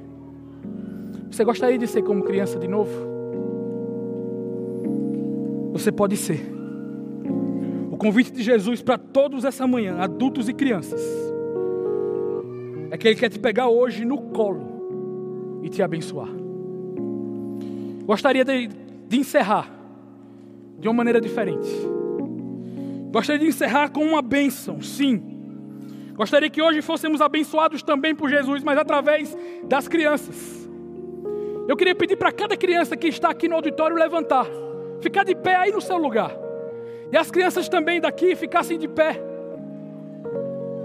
você 1.31 1.44
gostaria 1.44 1.79
de 1.79 1.87
ser 1.87 2.03
como 2.03 2.22
criança 2.22 2.59
de 2.59 2.68
novo? 2.68 2.90
Você 5.72 5.90
pode 5.90 6.16
ser. 6.16 6.40
O 7.90 7.96
convite 7.96 8.31
de 8.31 8.42
Jesus 8.42 8.81
para 8.81 8.96
todos 8.96 9.44
essa 9.44 9.66
manhã, 9.66 9.96
adultos 9.98 10.48
e 10.48 10.53
crianças, 10.53 11.01
é 12.90 12.96
que 12.96 13.09
Ele 13.09 13.16
quer 13.16 13.29
te 13.29 13.38
pegar 13.38 13.68
hoje 13.68 14.05
no 14.05 14.18
colo 14.18 15.61
e 15.62 15.68
te 15.68 15.83
abençoar. 15.83 16.29
Gostaria 18.07 18.44
de, 18.44 18.68
de 19.09 19.16
encerrar 19.18 19.68
de 20.79 20.88
uma 20.88 20.94
maneira 20.94 21.20
diferente. 21.20 21.68
Gostaria 23.11 23.40
de 23.40 23.47
encerrar 23.47 23.90
com 23.90 24.05
uma 24.05 24.21
bênção, 24.21 24.81
sim. 24.83 25.23
Gostaria 26.14 26.51
que 26.51 26.61
hoje 26.61 26.83
fôssemos 26.83 27.21
abençoados 27.21 27.83
também 27.83 28.14
por 28.14 28.29
Jesus, 28.29 28.62
mas 28.62 28.77
através 28.77 29.37
das 29.64 29.87
crianças. 29.87 30.68
Eu 31.68 31.77
queria 31.77 31.94
pedir 31.94 32.16
para 32.16 32.33
cada 32.33 32.57
criança 32.57 32.97
que 32.97 33.09
está 33.09 33.31
aqui 33.31 33.49
no 33.49 33.55
auditório 33.55 33.97
levantar, 33.97 34.47
ficar 35.01 35.25
de 35.25 35.35
pé 35.35 35.57
aí 35.57 35.71
no 35.71 35.81
seu 35.81 35.97
lugar. 35.97 36.33
E 37.12 37.16
as 37.16 37.31
crianças 37.31 37.68
também 37.68 38.01
daqui 38.01 38.35
ficassem 38.35 38.79
de 38.79 38.88
pé. 38.88 39.23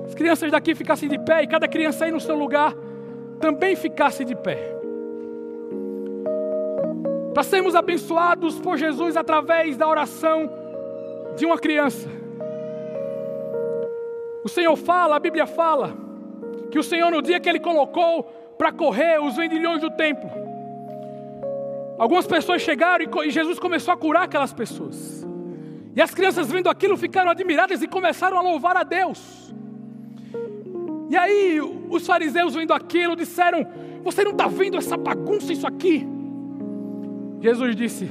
As 0.06 0.14
crianças 0.14 0.52
daqui 0.52 0.76
ficassem 0.76 1.10
de 1.10 1.18
pé 1.18 1.44
e 1.44 1.48
cada 1.48 1.68
criança 1.68 2.06
aí 2.06 2.12
no 2.12 2.20
seu 2.20 2.36
lugar 2.36 2.74
também 3.40 3.76
ficasse 3.76 4.24
de 4.24 4.36
pé. 4.36 4.72
Para 7.34 7.44
sermos 7.44 7.76
abençoados 7.76 8.60
por 8.60 8.78
Jesus 8.78 9.18
através 9.18 9.76
da 9.76 9.88
oração 9.88 10.63
de 11.36 11.46
uma 11.46 11.58
criança. 11.58 12.08
O 14.44 14.50
Senhor 14.50 14.76
fala, 14.76 15.16
a 15.16 15.20
Bíblia 15.20 15.48
fala, 15.48 15.96
que 16.70 16.78
o 16.78 16.84
Senhor, 16.84 17.10
no 17.12 17.22
dia 17.22 17.40
que 17.40 17.48
Ele 17.48 17.60
colocou 17.60 18.24
para 18.58 18.72
correr 18.72 19.22
os 19.22 19.36
vendilhões 19.36 19.82
do 19.82 19.90
templo, 19.92 20.30
algumas 21.98 22.28
pessoas 22.28 22.62
chegaram 22.62 23.06
e 23.24 23.30
Jesus 23.30 23.58
começou 23.60 23.94
a 23.94 23.98
curar 23.98 24.24
aquelas 24.24 24.54
pessoas. 24.54 25.26
E 25.96 26.02
as 26.02 26.14
crianças 26.14 26.50
vendo 26.52 26.70
aquilo 26.70 26.98
ficaram 26.98 27.30
admiradas 27.30 27.82
e 27.82 27.88
começaram 27.88 28.38
a 28.38 28.42
louvar 28.42 28.76
a 28.76 28.84
Deus. 28.84 29.54
E 31.10 31.16
aí 31.16 31.62
os 31.62 32.06
fariseus 32.06 32.56
vendo 32.56 32.74
aquilo 32.74 33.16
disseram: 33.16 33.66
Você 34.04 34.24
não 34.24 34.32
está 34.32 34.48
vendo 34.48 34.78
essa 34.78 34.98
bagunça, 34.98 35.54
isso 35.54 35.68
aqui? 35.68 36.06
Jesus 37.40 37.76
disse: 37.76 38.10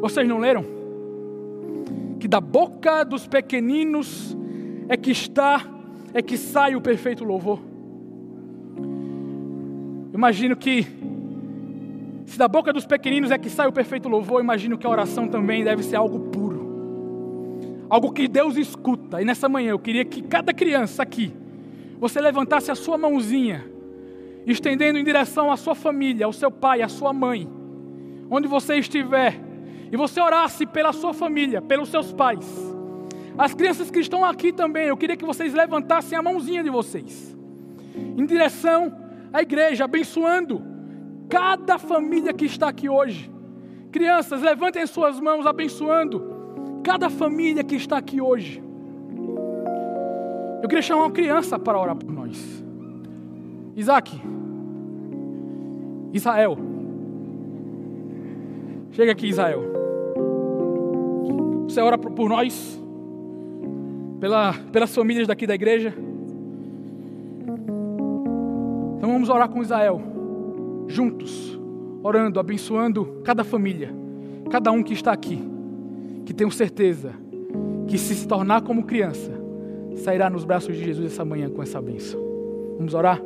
Vocês 0.00 0.26
não 0.26 0.38
leram? 0.38 0.83
Que 2.18 2.28
da 2.28 2.40
boca 2.40 3.04
dos 3.04 3.26
pequeninos 3.26 4.36
é 4.88 4.96
que 4.96 5.10
está, 5.10 5.64
é 6.12 6.22
que 6.22 6.36
sai 6.36 6.74
o 6.74 6.80
perfeito 6.80 7.24
louvor. 7.24 7.60
Imagino 10.12 10.56
que, 10.56 10.86
se 12.24 12.38
da 12.38 12.46
boca 12.46 12.72
dos 12.72 12.86
pequeninos 12.86 13.30
é 13.30 13.38
que 13.38 13.50
sai 13.50 13.66
o 13.66 13.72
perfeito 13.72 14.08
louvor, 14.08 14.40
imagino 14.40 14.78
que 14.78 14.86
a 14.86 14.90
oração 14.90 15.26
também 15.26 15.64
deve 15.64 15.82
ser 15.82 15.96
algo 15.96 16.30
puro, 16.30 17.86
algo 17.90 18.12
que 18.12 18.28
Deus 18.28 18.56
escuta. 18.56 19.20
E 19.20 19.24
nessa 19.24 19.48
manhã 19.48 19.70
eu 19.70 19.78
queria 19.78 20.04
que 20.04 20.22
cada 20.22 20.54
criança 20.54 21.02
aqui, 21.02 21.32
você 21.98 22.20
levantasse 22.20 22.70
a 22.70 22.76
sua 22.76 22.96
mãozinha, 22.96 23.64
estendendo 24.46 24.98
em 24.98 25.04
direção 25.04 25.50
à 25.50 25.56
sua 25.56 25.74
família, 25.74 26.26
ao 26.26 26.32
seu 26.32 26.50
pai, 26.50 26.80
à 26.80 26.88
sua 26.88 27.12
mãe, 27.12 27.48
onde 28.30 28.46
você 28.46 28.76
estiver, 28.76 29.40
e 29.94 29.96
você 29.96 30.20
orasse 30.20 30.66
pela 30.66 30.92
sua 30.92 31.14
família, 31.14 31.62
pelos 31.62 31.88
seus 31.88 32.12
pais. 32.12 32.44
As 33.38 33.54
crianças 33.54 33.92
que 33.92 34.00
estão 34.00 34.24
aqui 34.24 34.52
também, 34.52 34.88
eu 34.88 34.96
queria 34.96 35.16
que 35.16 35.24
vocês 35.24 35.54
levantassem 35.54 36.18
a 36.18 36.22
mãozinha 36.22 36.64
de 36.64 36.68
vocês, 36.68 37.36
em 37.94 38.26
direção 38.26 38.92
à 39.32 39.40
igreja, 39.40 39.84
abençoando 39.84 40.60
cada 41.28 41.78
família 41.78 42.32
que 42.32 42.44
está 42.44 42.70
aqui 42.70 42.88
hoje. 42.88 43.30
Crianças, 43.92 44.42
levantem 44.42 44.84
suas 44.84 45.20
mãos, 45.20 45.46
abençoando 45.46 46.80
cada 46.82 47.08
família 47.08 47.62
que 47.62 47.76
está 47.76 47.96
aqui 47.96 48.20
hoje. 48.20 48.60
Eu 50.60 50.68
queria 50.68 50.82
chamar 50.82 51.04
uma 51.04 51.12
criança 51.12 51.56
para 51.56 51.80
orar 51.80 51.94
por 51.94 52.10
nós. 52.10 52.64
Isaac. 53.76 54.20
Israel. 56.12 56.58
Chega 58.90 59.12
aqui, 59.12 59.28
Israel. 59.28 59.73
Você 61.68 61.80
ora 61.80 61.98
por 61.98 62.28
nós? 62.28 62.80
Pela, 64.20 64.54
pelas 64.72 64.94
famílias 64.94 65.26
daqui 65.26 65.46
da 65.46 65.54
igreja? 65.54 65.94
Então 68.96 69.10
vamos 69.12 69.28
orar 69.28 69.48
com 69.48 69.62
Israel. 69.62 70.00
Juntos. 70.86 71.58
Orando, 72.02 72.38
abençoando 72.38 73.20
cada 73.24 73.44
família. 73.44 73.94
Cada 74.50 74.70
um 74.70 74.82
que 74.82 74.92
está 74.92 75.12
aqui. 75.12 75.42
Que 76.24 76.32
tenho 76.32 76.50
certeza 76.50 77.12
que 77.86 77.98
se 77.98 78.14
se 78.14 78.26
tornar 78.26 78.62
como 78.62 78.84
criança 78.84 79.30
sairá 79.96 80.28
nos 80.28 80.44
braços 80.44 80.76
de 80.76 80.84
Jesus 80.84 81.12
essa 81.12 81.24
manhã 81.24 81.48
com 81.50 81.62
essa 81.62 81.80
bênção. 81.80 82.20
Vamos 82.78 82.94
orar? 82.94 83.20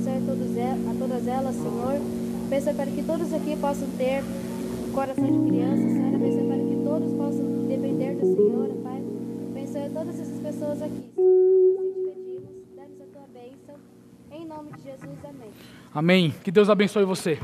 Abençoe 0.00 0.62
a 0.62 0.94
todas 0.98 1.26
elas, 1.26 1.54
Senhor. 1.54 2.00
Pensa 2.48 2.72
para 2.72 2.86
que 2.86 3.02
todos 3.02 3.34
aqui 3.34 3.54
possam 3.56 3.86
ter 3.98 4.22
coração 4.94 5.26
de 5.26 5.50
criança, 5.50 5.82
Senhor. 5.82 6.18
Pensa 6.18 6.42
para 6.42 6.56
que 6.56 6.80
todos 6.82 7.12
possam 7.12 7.66
depender 7.68 8.14
do 8.14 8.34
Senhor, 8.34 8.68
Pai. 8.82 9.02
Abençoe 9.50 9.90
todas 9.92 10.18
essas 10.18 10.40
pessoas 10.40 10.80
aqui. 10.80 11.04
Assim 11.76 11.92
te 11.92 12.00
pedimos, 12.00 12.50
dá-nos 12.74 13.00
a 13.02 13.04
tua 13.12 13.26
bênção. 13.34 13.74
Em 14.32 14.46
nome 14.46 14.72
de 14.72 14.82
Jesus, 14.84 15.18
amém. 15.22 15.50
Amém. 15.92 16.34
Que 16.42 16.50
Deus 16.50 16.70
abençoe 16.70 17.04
você. 17.04 17.38